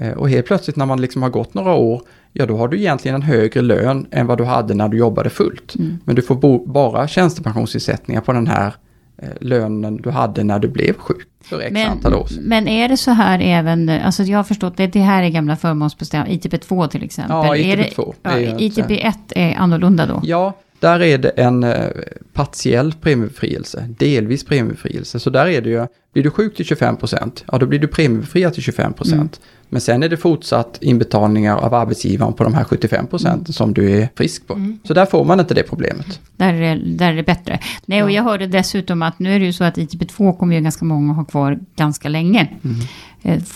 Eh, 0.00 0.12
och 0.12 0.30
helt 0.30 0.46
plötsligt 0.46 0.76
när 0.76 0.86
man 0.86 1.00
liksom 1.00 1.22
har 1.22 1.30
gått 1.30 1.54
några 1.54 1.72
år, 1.72 2.02
ja 2.32 2.46
då 2.46 2.56
har 2.56 2.68
du 2.68 2.78
egentligen 2.78 3.14
en 3.14 3.22
högre 3.22 3.62
lön 3.62 4.06
än 4.10 4.26
vad 4.26 4.38
du 4.38 4.44
hade 4.44 4.74
när 4.74 4.88
du 4.88 4.96
jobbade 4.96 5.30
fullt. 5.30 5.74
Mm. 5.74 5.98
Men 6.04 6.16
du 6.16 6.22
får 6.22 6.66
bara 6.66 7.08
tjänstepensionsersättningar 7.08 8.20
på 8.20 8.32
den 8.32 8.46
här 8.46 8.74
eh, 9.22 9.28
lönen 9.40 9.96
du 9.96 10.10
hade 10.10 10.44
när 10.44 10.58
du 10.58 10.68
blev 10.68 10.94
sjuk. 10.98 11.28
För 11.44 11.60
x 11.60 11.72
men, 11.72 11.90
antal 11.90 12.14
år 12.14 12.28
men 12.40 12.68
är 12.68 12.88
det 12.88 12.96
så 12.96 13.10
här 13.10 13.40
även, 13.40 13.88
alltså 13.88 14.22
jag 14.22 14.38
har 14.38 14.44
förstått 14.44 14.76
det, 14.76 14.86
det 14.86 15.00
här 15.00 15.22
är 15.22 15.28
gamla 15.28 15.56
förmånsbestämmelser, 15.56 16.48
ITP2 16.48 16.88
till 16.88 17.04
exempel. 17.04 17.36
Ja, 17.36 17.54
ITP2. 17.54 18.14
Är 18.22 18.36
det, 18.36 18.42
ja, 18.42 18.56
ITP1 18.56 19.12
är 19.30 19.54
annorlunda 19.54 20.06
då? 20.06 20.20
Ja, 20.24 20.54
där 20.80 21.02
är 21.02 21.18
det 21.18 21.28
en 21.28 21.64
eh, 21.64 21.90
partiell 22.32 22.92
premiebefrielse, 23.00 23.88
delvis 23.98 24.44
premiebefrielse. 24.44 25.20
Så 25.20 25.30
där 25.30 25.46
är 25.46 25.62
det 25.62 25.70
ju, 25.70 25.86
blir 26.12 26.22
du 26.22 26.30
sjuk 26.30 26.56
till 26.56 26.66
25%, 26.66 27.44
ja 27.52 27.58
då 27.58 27.66
blir 27.66 27.78
du 27.78 27.86
premiebefriad 27.86 28.54
till 28.54 28.62
25%. 28.62 29.12
Mm. 29.12 29.28
Men 29.68 29.80
sen 29.80 30.02
är 30.02 30.08
det 30.08 30.16
fortsatt 30.16 30.78
inbetalningar 30.80 31.56
av 31.56 31.74
arbetsgivaren 31.74 32.32
på 32.32 32.44
de 32.44 32.54
här 32.54 32.64
75 32.64 33.06
procenten 33.06 33.40
mm. 33.40 33.52
som 33.52 33.74
du 33.74 33.90
är 33.90 34.08
frisk 34.14 34.46
på. 34.46 34.54
Mm. 34.54 34.78
Så 34.84 34.94
där 34.94 35.06
får 35.06 35.24
man 35.24 35.40
inte 35.40 35.54
det 35.54 35.62
problemet. 35.62 36.20
Där 36.36 36.54
är 36.54 36.76
det, 36.76 36.82
där 36.84 37.12
är 37.12 37.16
det 37.16 37.22
bättre. 37.22 37.60
Nej, 37.86 38.02
och 38.02 38.10
jag 38.10 38.22
hörde 38.22 38.46
dessutom 38.46 39.02
att 39.02 39.18
nu 39.18 39.34
är 39.34 39.38
det 39.38 39.46
ju 39.46 39.52
så 39.52 39.64
att 39.64 39.76
ITP2 39.76 40.38
kommer 40.38 40.56
ju 40.56 40.62
ganska 40.62 40.84
många 40.84 41.12
ha 41.12 41.24
kvar 41.24 41.58
ganska 41.76 42.08
länge. 42.08 42.48
Mm. 42.64 42.76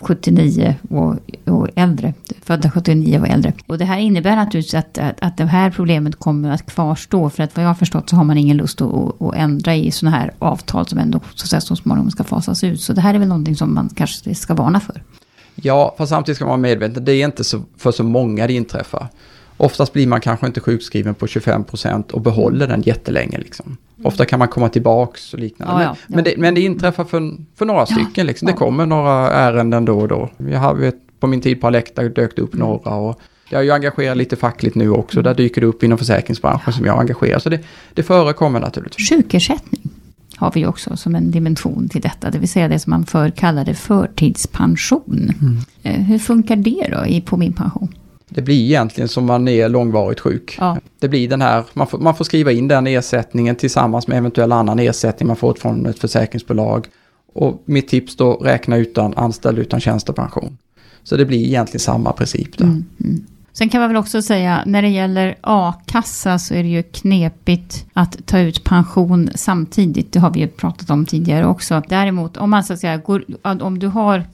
79 0.00 0.76
eh, 0.90 0.96
och, 0.96 1.18
och 1.44 1.68
äldre, 1.74 2.14
födda 2.42 2.70
79 2.70 3.20
och 3.20 3.28
äldre. 3.28 3.52
Och 3.66 3.78
det 3.78 3.84
här 3.84 3.98
innebär 3.98 4.36
naturligtvis 4.36 4.74
att, 4.74 4.98
att, 4.98 5.22
att 5.22 5.36
det 5.36 5.44
här 5.44 5.70
problemet 5.70 6.16
kommer 6.16 6.50
att 6.50 6.66
kvarstå. 6.66 7.30
För 7.30 7.42
att 7.42 7.56
vad 7.56 7.64
jag 7.64 7.70
har 7.70 7.74
förstått 7.74 8.10
så 8.10 8.16
har 8.16 8.24
man 8.24 8.38
ingen 8.38 8.56
lust 8.56 8.80
att, 8.80 9.22
att 9.22 9.34
ändra 9.34 9.74
i 9.74 9.90
sådana 9.90 10.16
här 10.16 10.32
avtal 10.38 10.86
som 10.86 10.98
ändå 10.98 11.20
så, 11.34 11.60
så 11.60 11.76
småningom 11.76 12.10
ska 12.10 12.24
fasas 12.24 12.64
ut. 12.64 12.80
Så 12.80 12.92
det 12.92 13.00
här 13.00 13.14
är 13.14 13.18
väl 13.18 13.28
någonting 13.28 13.56
som 13.56 13.74
man 13.74 13.88
kanske 13.94 14.34
ska 14.34 14.54
varna 14.54 14.80
för. 14.80 15.02
Ja, 15.54 15.94
fast 15.98 16.10
samtidigt 16.10 16.36
ska 16.36 16.44
man 16.44 16.50
vara 16.50 16.70
medveten, 16.70 17.04
det 17.04 17.12
är 17.12 17.24
inte 17.24 17.44
så, 17.44 17.62
för 17.76 17.90
så 17.90 18.04
många 18.04 18.46
det 18.46 18.52
inträffar. 18.52 19.08
Oftast 19.56 19.92
blir 19.92 20.06
man 20.06 20.20
kanske 20.20 20.46
inte 20.46 20.60
sjukskriven 20.60 21.14
på 21.14 21.26
25% 21.26 22.10
och 22.10 22.20
behåller 22.20 22.66
den 22.66 22.82
jättelänge. 22.82 23.38
Liksom. 23.38 23.66
Mm. 23.66 24.06
Ofta 24.06 24.24
kan 24.24 24.38
man 24.38 24.48
komma 24.48 24.68
tillbaks 24.68 25.34
och 25.34 25.40
liknande. 25.40 25.74
Ja, 25.74 25.82
ja, 25.82 25.96
ja. 26.08 26.14
Men, 26.14 26.24
det, 26.24 26.34
men, 26.36 26.54
det, 26.54 26.60
inträffar 26.60 27.04
för, 27.04 27.32
för 27.56 27.64
några 27.64 27.86
stycken. 27.86 28.26
Liksom. 28.26 28.46
Det 28.46 28.52
kommer 28.52 28.86
några 28.86 29.30
ärenden 29.30 29.84
då 29.84 29.98
och 29.98 30.08
då. 30.08 30.30
Jag 30.36 30.58
har, 30.58 30.74
vet, 30.74 30.94
på 31.20 31.26
min 31.26 31.40
tid 31.40 31.60
på 31.60 31.66
Alekta 31.66 32.02
dök 32.02 32.36
det 32.36 32.42
upp 32.42 32.54
mm. 32.54 32.66
några. 32.66 32.94
Och 32.94 33.20
jag 33.48 33.60
är 33.60 33.64
ju 33.64 33.70
engagerad 33.70 34.18
lite 34.18 34.36
fackligt 34.36 34.74
nu 34.74 34.90
också. 34.90 35.18
Mm. 35.18 35.24
Där 35.24 35.34
dyker 35.34 35.60
det 35.60 35.66
upp 35.66 35.82
inom 35.82 35.98
försäkringsbranschen 35.98 36.72
som 36.72 36.86
jag 36.86 36.98
engagerar. 36.98 37.38
Så 37.38 37.48
det, 37.48 37.60
det 37.94 38.02
förekommer 38.02 38.60
naturligtvis. 38.60 39.08
Sjukersättning 39.08 39.90
har 40.42 40.52
vi 40.54 40.66
också 40.66 40.96
som 40.96 41.14
en 41.14 41.30
dimension 41.30 41.88
till 41.88 42.00
detta. 42.00 42.30
Det 42.30 42.38
vill 42.38 42.48
säga 42.48 42.68
det 42.68 42.78
som 42.78 42.90
man 42.90 43.06
förr 43.06 43.30
kallade 43.30 43.74
förtidspension. 43.74 45.32
Mm. 45.40 45.58
Eh, 45.82 46.06
hur 46.06 46.18
funkar 46.18 46.56
det 46.56 46.88
då 46.92 47.06
i, 47.06 47.20
på 47.20 47.36
min 47.36 47.52
pension? 47.52 47.94
Det 48.28 48.42
blir 48.42 48.64
egentligen 48.64 49.08
som 49.08 49.26
man 49.26 49.48
är 49.48 49.68
långvarigt 49.68 50.20
sjuk. 50.20 50.56
Ja. 50.60 50.78
Det 50.98 51.08
blir 51.08 51.28
den 51.28 51.42
här, 51.42 51.64
man 51.72 51.86
får, 51.86 51.98
man 51.98 52.14
får 52.14 52.24
skriva 52.24 52.52
in 52.52 52.68
den 52.68 52.86
ersättningen 52.86 53.56
tillsammans 53.56 54.08
med 54.08 54.18
eventuell 54.18 54.52
annan 54.52 54.78
ersättning 54.78 55.26
man 55.26 55.36
fått 55.36 55.58
från 55.58 55.86
ett 55.86 55.98
försäkringsbolag. 55.98 56.86
Och 57.34 57.62
mitt 57.64 57.88
tips 57.88 58.16
då, 58.16 58.32
räkna 58.32 58.76
utan 58.76 59.14
anställd 59.14 59.58
utan 59.58 59.80
tjänstepension. 59.80 60.58
Så 61.02 61.16
det 61.16 61.24
blir 61.24 61.44
egentligen 61.44 61.80
samma 61.80 62.12
princip 62.12 62.58
där. 62.58 62.64
Mm, 62.64 62.84
mm. 63.00 63.26
Sen 63.52 63.68
kan 63.68 63.80
man 63.80 63.90
väl 63.90 63.96
också 63.96 64.22
säga, 64.22 64.62
när 64.66 64.82
det 64.82 64.88
gäller 64.88 65.36
a-kassa 65.40 66.38
så 66.38 66.54
är 66.54 66.62
det 66.62 66.68
ju 66.68 66.82
knepigt 66.82 67.86
att 67.92 68.26
ta 68.26 68.38
ut 68.38 68.64
pension 68.64 69.30
samtidigt. 69.34 70.12
Det 70.12 70.20
har 70.20 70.30
vi 70.30 70.40
ju 70.40 70.48
pratat 70.48 70.90
om 70.90 71.06
tidigare 71.06 71.46
också. 71.46 71.82
Däremot, 71.88 72.36
om 72.36 72.50
man 72.50 72.64
så 72.64 72.72
att 72.72 72.78
säga 72.78 72.96
går, 72.96 73.24
om 73.42 73.78
du 73.78 73.86
har 73.86 74.24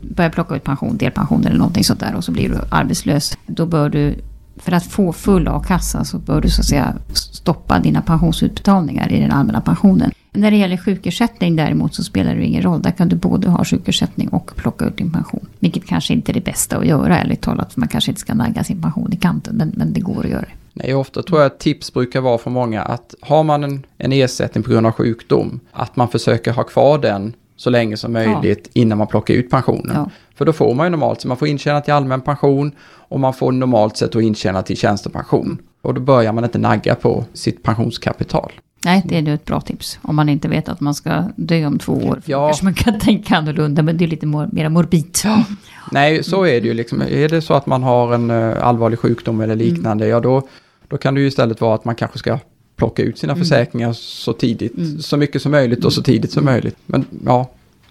börjat 0.00 0.32
plocka 0.32 0.56
ut 0.56 0.64
pension, 0.64 0.96
delpension 0.96 1.46
eller 1.46 1.58
någonting 1.58 1.84
sånt 1.84 2.00
där 2.00 2.14
och 2.14 2.24
så 2.24 2.32
blir 2.32 2.48
du 2.48 2.60
arbetslös. 2.70 3.38
Då 3.46 3.66
bör 3.66 3.88
du, 3.88 4.14
för 4.56 4.72
att 4.72 4.86
få 4.86 5.12
full 5.12 5.48
a-kassa 5.48 6.04
så 6.04 6.18
bör 6.18 6.40
du 6.40 6.50
så 6.50 6.60
att 6.60 6.66
säga 6.66 6.94
stoppa 7.12 7.78
dina 7.78 8.02
pensionsutbetalningar 8.02 9.12
i 9.12 9.20
den 9.20 9.32
allmänna 9.32 9.60
pensionen. 9.60 10.10
När 10.36 10.50
det 10.50 10.56
gäller 10.56 10.76
sjukersättning 10.76 11.56
däremot 11.56 11.94
så 11.94 12.04
spelar 12.04 12.34
det 12.34 12.44
ingen 12.44 12.62
roll. 12.62 12.82
Där 12.82 12.90
kan 12.90 13.08
du 13.08 13.16
både 13.16 13.48
ha 13.48 13.64
sjukersättning 13.64 14.28
och 14.28 14.56
plocka 14.56 14.84
ut 14.84 14.96
din 14.96 15.12
pension. 15.12 15.46
Vilket 15.58 15.86
kanske 15.86 16.14
inte 16.14 16.32
är 16.32 16.34
det 16.34 16.44
bästa 16.44 16.76
att 16.76 16.86
göra, 16.86 17.18
ärligt 17.18 17.40
talat. 17.40 17.72
För 17.72 17.80
man 17.80 17.88
kanske 17.88 18.10
inte 18.10 18.20
ska 18.20 18.34
nagga 18.34 18.64
sin 18.64 18.82
pension 18.82 19.12
i 19.12 19.16
kanten, 19.16 19.56
men, 19.56 19.72
men 19.76 19.92
det 19.92 20.00
går 20.00 20.24
att 20.24 20.30
göra 20.30 20.40
det. 20.40 20.48
Nej, 20.72 20.94
ofta 20.94 21.22
tror 21.22 21.40
jag 21.40 21.46
att 21.46 21.58
tips 21.58 21.92
brukar 21.92 22.20
vara 22.20 22.38
för 22.38 22.50
många 22.50 22.82
att 22.82 23.14
har 23.20 23.42
man 23.42 23.64
en, 23.64 23.86
en 23.98 24.12
ersättning 24.12 24.64
på 24.64 24.70
grund 24.70 24.86
av 24.86 24.92
sjukdom, 24.92 25.60
att 25.72 25.96
man 25.96 26.08
försöker 26.08 26.52
ha 26.52 26.64
kvar 26.64 26.98
den 26.98 27.34
så 27.56 27.70
länge 27.70 27.96
som 27.96 28.12
möjligt 28.12 28.70
ja. 28.72 28.80
innan 28.80 28.98
man 28.98 29.06
plockar 29.06 29.34
ut 29.34 29.50
pensionen. 29.50 29.96
Ja. 29.96 30.10
För 30.34 30.44
då 30.44 30.52
får 30.52 30.74
man 30.74 30.86
ju 30.86 30.90
normalt 30.90 31.20
så 31.20 31.28
man 31.28 31.36
får 31.36 31.48
intjäna 31.48 31.80
till 31.80 31.94
allmän 31.94 32.20
pension 32.20 32.72
och 32.88 33.20
man 33.20 33.34
får 33.34 33.52
normalt 33.52 33.96
sett 33.96 34.16
att 34.16 34.22
intjäna 34.22 34.62
till 34.62 34.76
tjänstepension. 34.76 35.58
Och 35.82 35.94
då 35.94 36.00
börjar 36.00 36.32
man 36.32 36.44
inte 36.44 36.58
nagga 36.58 36.94
på 36.94 37.24
sitt 37.32 37.62
pensionskapital. 37.62 38.52
Nej, 38.86 39.02
det 39.04 39.18
är 39.18 39.22
nu 39.22 39.34
ett 39.34 39.44
bra 39.44 39.60
tips. 39.60 39.98
Om 40.02 40.16
man 40.16 40.28
inte 40.28 40.48
vet 40.48 40.68
att 40.68 40.80
man 40.80 40.94
ska 40.94 41.24
dö 41.36 41.66
om 41.66 41.78
två 41.78 41.92
år. 41.92 42.22
Ja. 42.24 42.46
Kanske 42.46 42.64
man 42.64 42.74
kan 42.74 42.98
tänka 43.00 43.36
annorlunda, 43.36 43.82
men 43.82 43.96
det 43.96 44.04
är 44.04 44.08
lite 44.08 44.26
mor 44.26 44.48
mer 44.52 44.68
morbid. 44.68 45.18
Ja. 45.24 45.44
Nej, 45.92 46.24
så 46.24 46.46
är 46.46 46.60
det 46.60 46.66
ju. 46.66 46.74
Liksom. 46.74 47.02
Är 47.02 47.28
det 47.28 47.42
så 47.42 47.54
att 47.54 47.66
man 47.66 47.82
har 47.82 48.14
en 48.14 48.30
uh, 48.30 48.66
allvarlig 48.66 48.98
sjukdom 48.98 49.40
eller 49.40 49.56
liknande, 49.56 50.04
mm. 50.04 50.14
ja 50.14 50.20
då, 50.20 50.48
då 50.88 50.96
kan 50.96 51.14
det 51.14 51.20
ju 51.20 51.26
istället 51.26 51.60
vara 51.60 51.74
att 51.74 51.84
man 51.84 51.94
kanske 51.94 52.18
ska 52.18 52.38
plocka 52.76 53.02
ut 53.02 53.18
sina 53.18 53.32
mm. 53.32 53.44
försäkringar 53.44 53.92
så 53.92 54.32
tidigt, 54.32 54.76
mm. 54.76 54.98
så 54.98 55.16
mycket 55.16 55.42
som 55.42 55.52
möjligt 55.52 55.84
och 55.84 55.92
så 55.92 56.02
tidigt 56.02 56.32
som 56.32 56.44
möjligt. 56.44 56.76
Men 56.86 57.04
ja, 57.24 57.50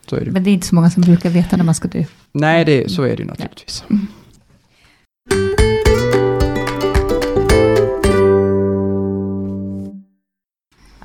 så 0.10 0.16
är 0.16 0.26
det. 0.26 0.32
Men 0.32 0.44
det 0.44 0.50
är 0.50 0.54
inte 0.54 0.68
så 0.68 0.76
många 0.76 0.90
som 0.90 1.04
brukar 1.04 1.30
veta 1.30 1.58
när 1.58 1.64
man 1.64 1.76
ska 1.76 1.88
dö. 1.88 2.04
Nej, 2.32 2.66
det, 2.66 2.92
så 2.92 3.04
är 3.04 3.16
det 3.16 3.24
ju 3.24 3.26
naturligtvis. 3.26 3.84
Mm. 3.90 4.08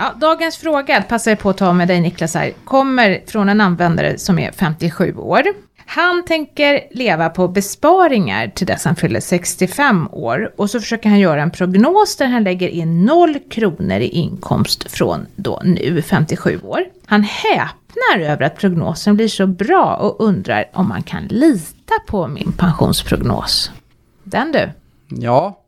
Ja, 0.01 0.15
dagens 0.21 0.57
fråga, 0.57 1.03
passar 1.03 1.31
jag 1.31 1.39
på 1.39 1.51
att 1.51 1.57
ta 1.57 1.73
med 1.73 1.89
dig 1.89 2.01
Niklas 2.01 2.35
här, 2.35 2.53
kommer 2.65 3.23
från 3.27 3.49
en 3.49 3.61
användare 3.61 4.19
som 4.19 4.39
är 4.39 4.53
57 4.53 5.15
år. 5.17 5.43
Han 5.87 6.25
tänker 6.25 6.81
leva 6.91 7.29
på 7.29 7.49
besparingar 7.49 8.49
till 8.49 8.67
dess 8.67 8.85
han 8.85 8.97
fyller 8.97 9.21
65 9.21 10.09
år 10.13 10.55
och 10.57 10.71
så 10.71 10.81
försöker 10.81 11.09
han 11.09 11.19
göra 11.19 11.43
en 11.43 11.51
prognos 11.51 12.17
där 12.17 12.27
han 12.27 12.45
lägger 12.45 12.69
in 12.69 13.05
0 13.05 13.39
kronor 13.51 13.97
i 13.97 14.09
inkomst 14.09 14.93
från 14.93 15.27
då 15.37 15.63
nu 15.65 16.03
57 16.03 16.61
år. 16.65 16.81
Han 17.07 17.23
häpnar 17.23 18.19
över 18.21 18.45
att 18.45 18.59
prognosen 18.59 19.17
blir 19.17 19.29
så 19.29 19.47
bra 19.47 19.97
och 19.97 20.25
undrar 20.25 20.71
om 20.73 20.89
man 20.89 21.03
kan 21.03 21.25
lita 21.25 21.95
på 22.07 22.29
min 22.29 22.53
pensionsprognos. 22.53 23.71
Den 24.25 24.53
du? 24.53 24.71
Ja, 25.09 25.61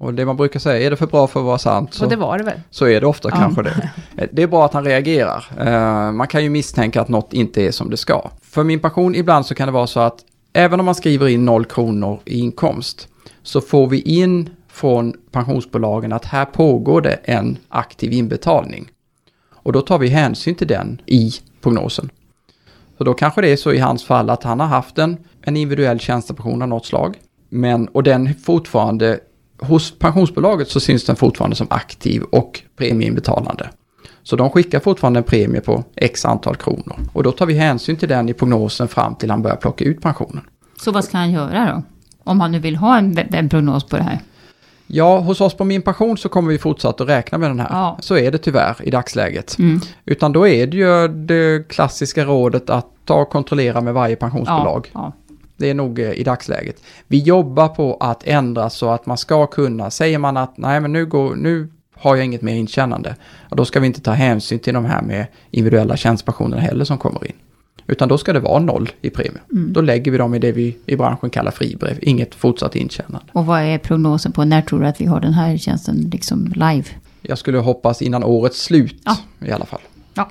och 0.00 0.14
det 0.14 0.26
man 0.26 0.36
brukar 0.36 0.60
säga, 0.60 0.86
är 0.86 0.90
det 0.90 0.96
för 0.96 1.06
bra 1.06 1.26
för 1.26 1.40
att 1.40 1.46
vara 1.46 1.58
sant? 1.58 1.94
Så, 1.94 2.04
och 2.04 2.10
det 2.10 2.16
var 2.16 2.38
det 2.38 2.44
väl? 2.44 2.60
Så 2.70 2.86
är 2.86 3.00
det 3.00 3.06
ofta 3.06 3.28
ja. 3.28 3.36
kanske 3.36 3.62
det. 3.62 3.90
Det 4.32 4.42
är 4.42 4.46
bra 4.46 4.64
att 4.64 4.72
han 4.72 4.84
reagerar. 4.84 5.44
Uh, 5.60 6.12
man 6.12 6.26
kan 6.26 6.42
ju 6.42 6.50
misstänka 6.50 7.00
att 7.00 7.08
något 7.08 7.32
inte 7.32 7.62
är 7.62 7.70
som 7.70 7.90
det 7.90 7.96
ska. 7.96 8.30
För 8.42 8.64
min 8.64 8.80
pension 8.80 9.14
ibland 9.14 9.46
så 9.46 9.54
kan 9.54 9.68
det 9.68 9.72
vara 9.72 9.86
så 9.86 10.00
att 10.00 10.18
även 10.52 10.80
om 10.80 10.86
man 10.86 10.94
skriver 10.94 11.28
in 11.28 11.44
0 11.44 11.64
kronor 11.64 12.20
i 12.24 12.38
inkomst 12.38 13.08
så 13.42 13.60
får 13.60 13.86
vi 13.86 14.00
in 14.00 14.50
från 14.68 15.14
pensionsbolagen 15.30 16.12
att 16.12 16.24
här 16.24 16.44
pågår 16.44 17.00
det 17.00 17.20
en 17.24 17.58
aktiv 17.68 18.12
inbetalning. 18.12 18.88
Och 19.50 19.72
då 19.72 19.80
tar 19.80 19.98
vi 19.98 20.08
hänsyn 20.08 20.54
till 20.54 20.68
den 20.68 21.00
i 21.06 21.32
prognosen. 21.60 22.10
Så 22.98 23.04
då 23.04 23.14
kanske 23.14 23.40
det 23.40 23.48
är 23.48 23.56
så 23.56 23.72
i 23.72 23.78
hans 23.78 24.04
fall 24.04 24.30
att 24.30 24.42
han 24.42 24.60
har 24.60 24.66
haft 24.66 24.98
en, 24.98 25.16
en 25.42 25.56
individuell 25.56 26.00
tjänstepension 26.00 26.62
av 26.62 26.68
något 26.68 26.86
slag. 26.86 27.18
Men, 27.48 27.88
och 27.88 28.02
den 28.02 28.34
fortfarande 28.34 29.20
hos 29.60 29.98
pensionsbolaget 29.98 30.68
så 30.68 30.80
syns 30.80 31.04
den 31.04 31.16
fortfarande 31.16 31.56
som 31.56 31.66
aktiv 31.70 32.22
och 32.22 32.60
premieinbetalande. 32.76 33.70
Så 34.22 34.36
de 34.36 34.50
skickar 34.50 34.80
fortfarande 34.80 35.20
en 35.20 35.24
premie 35.24 35.60
på 35.60 35.84
x 35.96 36.24
antal 36.24 36.56
kronor. 36.56 36.96
Och 37.12 37.22
då 37.22 37.32
tar 37.32 37.46
vi 37.46 37.54
hänsyn 37.54 37.96
till 37.96 38.08
den 38.08 38.28
i 38.28 38.34
prognosen 38.34 38.88
fram 38.88 39.14
till 39.14 39.30
han 39.30 39.42
börjar 39.42 39.56
plocka 39.56 39.84
ut 39.84 40.00
pensionen. 40.00 40.44
Så 40.80 40.92
vad 40.92 41.04
ska 41.04 41.18
han 41.18 41.30
göra 41.30 41.72
då? 41.74 41.82
Om 42.24 42.40
han 42.40 42.52
nu 42.52 42.58
vill 42.58 42.76
ha 42.76 42.98
en, 42.98 43.18
en 43.32 43.48
prognos 43.48 43.84
på 43.84 43.96
det 43.96 44.02
här? 44.02 44.18
Ja, 44.86 45.18
hos 45.18 45.40
oss 45.40 45.54
på 45.54 45.64
Min 45.64 45.82
Pension 45.82 46.18
så 46.18 46.28
kommer 46.28 46.50
vi 46.50 46.58
fortsatt 46.58 47.00
att 47.00 47.08
räkna 47.08 47.38
med 47.38 47.50
den 47.50 47.60
här. 47.60 47.68
Ja. 47.70 47.98
Så 48.00 48.16
är 48.16 48.30
det 48.30 48.38
tyvärr 48.38 48.76
i 48.82 48.90
dagsläget. 48.90 49.58
Mm. 49.58 49.80
Utan 50.04 50.32
då 50.32 50.48
är 50.48 50.66
det 50.66 50.76
ju 50.76 51.08
det 51.08 51.68
klassiska 51.68 52.24
rådet 52.24 52.70
att 52.70 52.86
ta 53.04 53.14
och 53.14 53.30
kontrollera 53.30 53.80
med 53.80 53.94
varje 53.94 54.16
pensionsbolag. 54.16 54.90
Ja, 54.92 55.12
ja. 55.28 55.29
Det 55.60 55.70
är 55.70 55.74
nog 55.74 55.98
eh, 55.98 56.12
i 56.12 56.22
dagsläget. 56.22 56.82
Vi 57.06 57.18
jobbar 57.18 57.68
på 57.68 57.96
att 58.00 58.26
ändra 58.26 58.70
så 58.70 58.90
att 58.90 59.06
man 59.06 59.18
ska 59.18 59.46
kunna, 59.46 59.90
säger 59.90 60.18
man 60.18 60.36
att 60.36 60.56
nej 60.56 60.80
men 60.80 60.92
nu, 60.92 61.06
går, 61.06 61.34
nu 61.34 61.68
har 61.94 62.16
jag 62.16 62.24
inget 62.24 62.42
mer 62.42 62.54
intjänande, 62.54 63.16
då 63.50 63.64
ska 63.64 63.80
vi 63.80 63.86
inte 63.86 64.00
ta 64.00 64.10
hänsyn 64.10 64.58
till 64.58 64.74
de 64.74 64.84
här 64.84 65.02
med 65.02 65.26
individuella 65.50 65.96
tjänstepensioner 65.96 66.58
heller 66.58 66.84
som 66.84 66.98
kommer 66.98 67.26
in. 67.26 67.32
Utan 67.86 68.08
då 68.08 68.18
ska 68.18 68.32
det 68.32 68.40
vara 68.40 68.58
noll 68.58 68.90
i 69.02 69.10
premie. 69.10 69.40
Mm. 69.52 69.72
Då 69.72 69.80
lägger 69.80 70.12
vi 70.12 70.18
dem 70.18 70.34
i 70.34 70.38
det 70.38 70.52
vi 70.52 70.76
i 70.86 70.96
branschen 70.96 71.30
kallar 71.30 71.50
fribrev, 71.50 71.98
inget 72.02 72.34
fortsatt 72.34 72.76
intjänande. 72.76 73.26
Och 73.32 73.46
vad 73.46 73.62
är 73.62 73.78
prognosen 73.78 74.32
på, 74.32 74.44
när 74.44 74.62
tror 74.62 74.80
du 74.80 74.86
att 74.86 75.00
vi 75.00 75.06
har 75.06 75.20
den 75.20 75.32
här 75.32 75.56
tjänsten 75.56 76.10
liksom 76.12 76.52
live? 76.54 76.84
Jag 77.22 77.38
skulle 77.38 77.58
hoppas 77.58 78.02
innan 78.02 78.24
årets 78.24 78.62
slut 78.62 79.02
ja. 79.04 79.16
i 79.46 79.50
alla 79.50 79.66
fall. 79.66 79.80
Ja. 80.14 80.30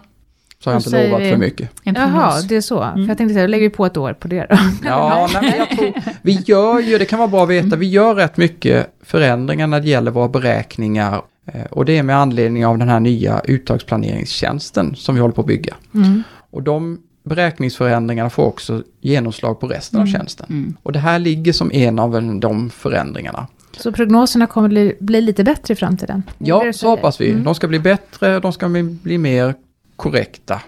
Så 0.64 0.70
har 0.70 0.74
jag 0.74 0.80
inte 0.80 1.10
lovat 1.10 1.22
för 1.22 1.38
mycket. 1.38 1.70
Jaha, 1.84 2.42
det 2.42 2.56
är 2.56 2.62
så. 2.62 2.84
Mm. 2.84 2.96
För 2.96 3.08
jag 3.08 3.18
tänkte 3.18 3.34
säga, 3.34 3.48
då 3.48 3.52
lägger 3.52 3.64
vi 3.64 3.70
på 3.70 3.86
ett 3.86 3.98
år 3.98 4.14
på 4.14 4.28
det 4.28 4.48
då. 4.50 4.56
Ja, 4.84 5.30
nej, 5.34 5.42
men 5.42 5.60
jag 5.60 5.70
tror, 5.70 5.94
vi 6.22 6.32
gör 6.32 6.80
ju, 6.80 6.98
det 6.98 7.06
kan 7.06 7.20
vara 7.20 7.30
bra 7.30 7.44
att 7.44 7.50
veta, 7.50 7.76
vi 7.76 7.90
gör 7.90 8.16
rätt 8.16 8.38
mycket 8.38 8.88
förändringar 9.02 9.68
när 9.68 9.80
det 9.80 9.88
gäller 9.88 10.12
våra 10.12 10.28
beräkningar. 10.28 11.22
Eh, 11.46 11.66
och 11.70 11.86
det 11.86 11.98
är 11.98 12.04
med 12.04 12.18
anledning 12.18 12.66
av 12.66 12.78
den 12.78 12.90
här 12.90 13.00
nya 13.00 13.42
uttagsplaneringstjänsten 13.46 14.96
som 14.96 15.16
vi 15.16 15.22
håller 15.22 15.36
på 15.36 15.42
att 15.42 15.48
bygga. 15.48 15.76
Mm. 15.94 16.24
Och 16.52 16.64
de 16.64 17.00
beräkningsförändringarna 17.24 18.30
får 18.30 18.46
också 18.46 18.84
genomslag 19.02 19.60
på 19.60 19.68
resten 19.68 20.00
mm. 20.00 20.10
av 20.10 20.18
tjänsten. 20.18 20.48
Mm. 20.50 20.78
Och 20.84 20.92
det 20.92 21.00
här 21.00 21.20
ligger 21.20 21.54
som 21.54 21.72
en 21.72 22.00
av 22.00 22.40
de 22.40 22.70
förändringarna. 22.70 23.48
Så 23.78 23.92
prognoserna 23.92 24.48
kommer 24.48 24.70
bli, 24.70 24.96
bli 25.00 25.22
lite 25.22 25.44
bättre 25.44 25.74
i 25.74 25.76
framtiden? 25.76 26.24
Ja, 26.38 26.74
så 26.74 26.90
hoppas 26.90 27.22
vi. 27.22 27.32
Mm. 27.32 27.44
De 27.44 27.56
ska 27.56 27.68
bli 27.68 27.80
bättre, 27.80 28.40
de 28.40 28.54
ska 28.54 28.70
bli, 28.70 28.84
bli 28.84 29.18
mer 29.18 29.56
korrekta 30.00 30.62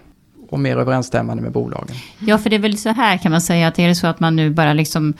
och 0.50 0.60
mer 0.60 0.78
överensstämmande 0.78 1.44
med 1.44 1.52
bolagen. 1.52 1.96
Ja, 2.20 2.38
för 2.38 2.50
det 2.50 2.56
är 2.56 2.60
väl 2.60 2.78
så 2.78 2.90
här 2.90 3.18
kan 3.18 3.32
man 3.32 3.42
säga 3.42 3.68
att 3.68 3.80
är 3.80 3.88
det 3.88 3.96
så 3.96 4.08
att 4.08 4.20
man 4.20 4.36
nu 4.36 4.50
bara 4.50 4.74
liksom 4.74 5.14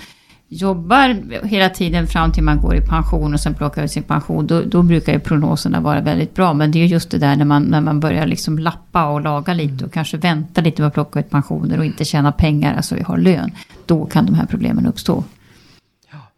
jobbar 0.48 1.18
hela 1.48 1.70
tiden 1.70 2.08
fram 2.08 2.32
till 2.32 2.44
man 2.44 2.62
går 2.62 2.76
i 2.76 2.82
pension 2.82 3.34
och 3.34 3.40
sen 3.40 3.54
plockar 3.54 3.84
ut 3.84 3.92
sin 3.92 4.04
pension, 4.04 4.48
då, 4.48 4.62
då, 4.62 4.84
brukar 4.84 5.14
ju 5.14 5.20
prognoserna 5.20 5.80
vara 5.80 6.02
väldigt 6.02 6.36
bra. 6.36 6.54
Men 6.54 6.72
det 6.72 6.80
är 6.80 6.86
just 6.86 7.12
det 7.12 7.18
där 7.18 7.36
när 7.36 7.46
man, 7.46 7.64
när 7.64 7.82
man 7.82 8.00
börjar 8.00 8.26
liksom 8.28 8.60
lappa 8.60 9.06
och 9.06 9.22
laga 9.22 9.54
lite 9.54 9.86
och 9.86 9.94
kanske 9.94 10.18
vänta 10.18 10.62
lite 10.62 10.82
med 10.82 10.88
att 10.88 10.94
plocka 10.94 11.20
ut 11.20 11.30
pensioner 11.30 11.80
och 11.80 11.86
inte 11.86 12.06
tjäna 12.06 12.32
pengar, 12.32 12.76
alltså 12.76 12.96
vi 12.96 13.02
har 13.02 13.18
lön. 13.18 13.52
Då 13.86 14.06
kan 14.06 14.26
de 14.26 14.36
här 14.36 14.46
problemen 14.46 14.86
uppstå. 14.86 15.24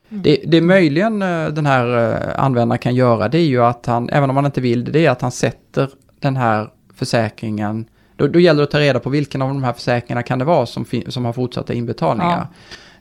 Det, 0.09 0.39
det 0.45 0.61
möjligen 0.61 1.21
eh, 1.21 1.47
den 1.47 1.65
här 1.65 2.11
eh, 2.11 2.43
användaren 2.43 2.79
kan 2.79 2.95
göra, 2.95 3.27
det 3.27 3.37
är 3.37 3.45
ju 3.45 3.63
att 3.63 3.85
han, 3.85 4.09
även 4.09 4.29
om 4.29 4.35
han 4.35 4.45
inte 4.45 4.61
vill 4.61 4.83
det, 4.83 4.91
det 4.91 5.05
är 5.05 5.09
att 5.09 5.21
han 5.21 5.31
sätter 5.31 5.89
den 6.19 6.35
här 6.35 6.69
försäkringen 7.05 7.85
då, 8.15 8.27
då 8.27 8.39
gäller 8.39 8.57
det 8.57 8.63
att 8.63 8.71
ta 8.71 8.79
reda 8.79 8.99
på 8.99 9.09
vilken 9.09 9.41
av 9.41 9.47
de 9.47 9.63
här 9.63 9.73
försäkringarna 9.73 10.23
kan 10.23 10.39
det 10.39 10.45
vara 10.45 10.65
som, 10.65 10.85
som 11.07 11.25
har 11.25 11.33
fortsatta 11.33 11.73
inbetalningar. 11.73 12.47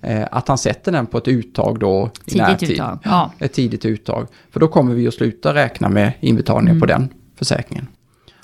Ja. 0.00 0.08
Eh, 0.08 0.28
att 0.30 0.48
han 0.48 0.58
sätter 0.58 0.92
den 0.92 1.06
på 1.06 1.18
ett 1.18 1.28
uttag 1.28 1.78
då 1.78 2.10
tidigt 2.26 2.34
i 2.34 2.38
närtid. 2.38 2.70
Uttag. 2.70 2.98
Ja. 3.04 3.32
Ett 3.38 3.52
tidigt 3.52 3.84
uttag. 3.84 4.26
För 4.50 4.60
då 4.60 4.68
kommer 4.68 4.94
vi 4.94 5.08
att 5.08 5.14
sluta 5.14 5.54
räkna 5.54 5.88
med 5.88 6.12
inbetalningar 6.20 6.70
mm. 6.70 6.80
på 6.80 6.86
den 6.86 7.08
försäkringen. 7.38 7.86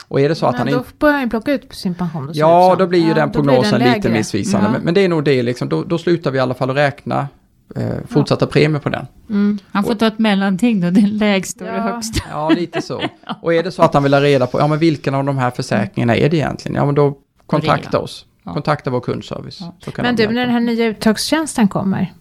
Och 0.08 0.20
är 0.20 0.28
det 0.28 0.34
så 0.34 0.46
att 0.46 0.52
men 0.52 0.68
han 0.68 0.72
då 0.72 0.84
börjar 0.98 1.18
han 1.18 1.30
plocka 1.30 1.52
ut 1.52 1.74
sin 1.74 1.94
pension. 1.94 2.30
Ja, 2.34 2.76
då 2.78 2.86
blir 2.86 3.00
ju 3.00 3.08
ja, 3.08 3.14
den 3.14 3.32
prognosen 3.32 3.80
den 3.80 3.92
lite 3.92 4.08
missvisande. 4.08 4.66
Ja. 4.66 4.72
Men, 4.72 4.82
men, 4.82 4.94
det 4.94 5.00
är 5.00 5.08
nog 5.08 5.24
det, 5.24 5.42
liksom, 5.42 5.68
då, 5.68 5.84
då 5.84 5.98
slutar 5.98 6.30
vi 6.30 6.38
i 6.38 6.40
alla 6.40 6.54
fall 6.54 6.70
att 6.70 6.76
räkna 6.76 7.28
eh, 7.76 8.06
fortsatta 8.08 8.44
ja. 8.44 8.50
premier 8.50 8.80
på 8.80 8.88
den. 8.88 9.06
Mm. 9.30 9.58
Han 9.72 9.84
får 9.84 9.94
ta 9.94 10.06
ett 10.06 10.18
mellanting 10.18 10.80
då, 10.80 10.90
det 10.90 11.06
lägsta 11.06 11.64
och 11.64 11.72
det 11.72 11.80
högsta. 11.80 12.24
Ja, 12.30 12.48
lite 12.50 12.82
så. 12.82 13.02
Och 13.42 13.54
är 13.54 13.62
det 13.62 13.70
så 13.70 13.82
att 13.82 13.94
han 13.94 14.02
vill 14.02 14.14
ha 14.14 14.20
reda 14.20 14.46
på, 14.46 14.60
ja 14.60 14.66
men 14.66 14.78
vilken 14.78 15.14
av 15.14 15.24
de 15.24 15.38
här 15.38 15.50
försäkringarna 15.50 16.16
är 16.16 16.28
det 16.28 16.36
egentligen? 16.36 16.76
Ja, 16.76 16.86
men 16.86 16.94
då 16.94 17.18
kontakta 17.46 17.98
oss. 17.98 18.26
Ja. 18.44 18.52
Kontakta 18.52 18.90
vår 18.90 19.00
kundservice. 19.00 19.60
Ja. 19.60 19.92
Men 19.96 20.16
du, 20.16 20.26
när 20.26 20.40
den 20.40 20.50
här 20.50 20.60
nya 20.60 20.86
uttagstjänsten 20.86 21.68
kommer, 21.68 22.12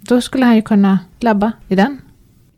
då 0.00 0.20
skulle 0.20 0.44
han 0.44 0.56
ju 0.56 0.62
kunna 0.62 0.98
labba 1.18 1.52
i 1.68 1.76
den? 1.76 2.00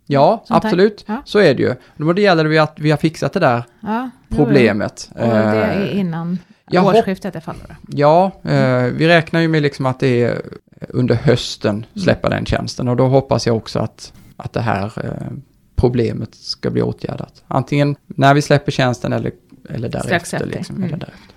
Ja, 0.07 0.45
absolut. 0.49 1.05
Ja. 1.07 1.23
Så 1.25 1.39
är 1.39 1.55
det 1.55 1.63
ju. 1.63 1.75
Då 1.97 2.21
gäller 2.21 2.45
det 2.45 2.59
att 2.59 2.77
vi 2.79 2.91
har 2.91 2.99
fixat 2.99 3.33
det 3.33 3.41
där 3.41 3.65
ja, 3.81 4.11
problemet. 4.29 5.11
Och 5.15 5.21
det 5.21 5.27
är 5.27 5.81
eh, 5.81 5.99
innan 5.99 6.39
jag 6.71 6.87
årsskiftet 6.87 7.35
i 7.35 7.37
alla 7.37 7.41
fall? 7.41 7.57
Ja, 7.89 8.33
eh, 8.45 8.85
vi 8.85 9.09
räknar 9.09 9.41
ju 9.41 9.49
med 9.49 9.63
liksom 9.63 9.87
att 9.87 10.01
det 10.01 10.23
är 10.23 10.43
under 10.89 11.15
hösten 11.15 11.87
släppa 11.95 12.27
mm. 12.27 12.37
den 12.37 12.47
tjänsten 12.47 12.89
och 12.89 12.97
då 12.97 13.09
hoppas 13.09 13.47
jag 13.47 13.57
också 13.57 13.79
att, 13.79 14.13
att 14.37 14.53
det 14.53 14.61
här 14.61 14.93
eh, 15.05 15.33
problemet 15.77 16.35
ska 16.35 16.71
bli 16.71 16.83
åtgärdat. 16.83 17.45
Antingen 17.49 17.97
när 18.07 18.35
vi 18.35 18.43
släpper 18.43 18.73
tjänsten 18.73 19.13
eller, 19.13 19.33
eller 19.71 19.89
därefter. 19.89 20.47
Liksom, 20.47 20.77
mm. 20.77 20.89
eller 20.89 20.99
därefter. 20.99 21.35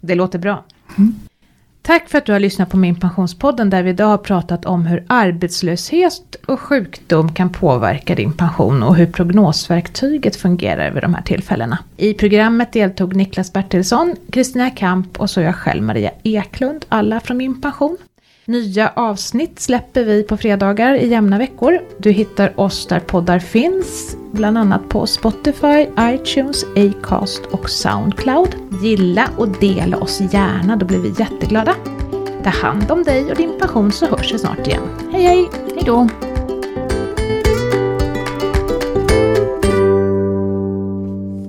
Det 0.00 0.14
låter 0.14 0.38
bra. 0.38 0.64
Mm. 0.98 1.14
Tack 1.82 2.08
för 2.08 2.18
att 2.18 2.26
du 2.26 2.32
har 2.32 2.40
lyssnat 2.40 2.70
på 2.70 2.76
Min 2.76 2.94
Pensionspodden 2.94 3.70
där 3.70 3.82
vi 3.82 3.90
idag 3.90 4.06
har 4.06 4.18
pratat 4.18 4.66
om 4.66 4.86
hur 4.86 5.04
arbetslöshet 5.06 6.36
och 6.46 6.60
sjukdom 6.60 7.34
kan 7.34 7.50
påverka 7.50 8.14
din 8.14 8.32
pension 8.32 8.82
och 8.82 8.96
hur 8.96 9.06
prognosverktyget 9.06 10.36
fungerar 10.36 10.90
vid 10.90 11.02
de 11.02 11.14
här 11.14 11.22
tillfällena. 11.22 11.78
I 11.96 12.14
programmet 12.14 12.72
deltog 12.72 13.16
Niklas 13.16 13.52
Bertilsson, 13.52 14.16
Kristina 14.30 14.70
Kamp 14.70 15.20
och 15.20 15.30
så 15.30 15.40
jag 15.40 15.54
själv 15.54 15.82
Maria 15.82 16.10
Eklund, 16.22 16.84
alla 16.88 17.20
från 17.20 17.36
Min 17.36 17.60
Pension. 17.60 17.96
Nya 18.44 18.92
avsnitt 18.96 19.60
släpper 19.60 20.04
vi 20.04 20.22
på 20.22 20.36
fredagar 20.36 20.94
i 20.94 21.08
jämna 21.08 21.38
veckor. 21.38 21.80
Du 21.98 22.10
hittar 22.10 22.60
oss 22.60 22.86
där 22.86 23.00
poddar 23.00 23.38
finns, 23.38 24.16
bland 24.32 24.58
annat 24.58 24.88
på 24.88 25.06
Spotify, 25.06 25.86
iTunes, 26.00 26.64
Acast 26.76 27.42
och 27.50 27.70
Soundcloud. 27.70 28.54
Gilla 28.82 29.28
och 29.36 29.48
dela 29.48 29.96
oss 29.96 30.20
gärna, 30.20 30.76
då 30.76 30.86
blir 30.86 30.98
vi 30.98 31.14
jätteglada. 31.18 31.74
Ta 32.44 32.50
hand 32.50 32.90
om 32.90 33.02
dig 33.02 33.30
och 33.30 33.36
din 33.36 33.58
passion 33.60 33.92
så 33.92 34.06
hörs 34.06 34.34
vi 34.34 34.38
snart 34.38 34.66
igen. 34.66 34.82
Hej 35.12 35.22
hej! 35.22 35.48
Hejdå! 35.74 36.08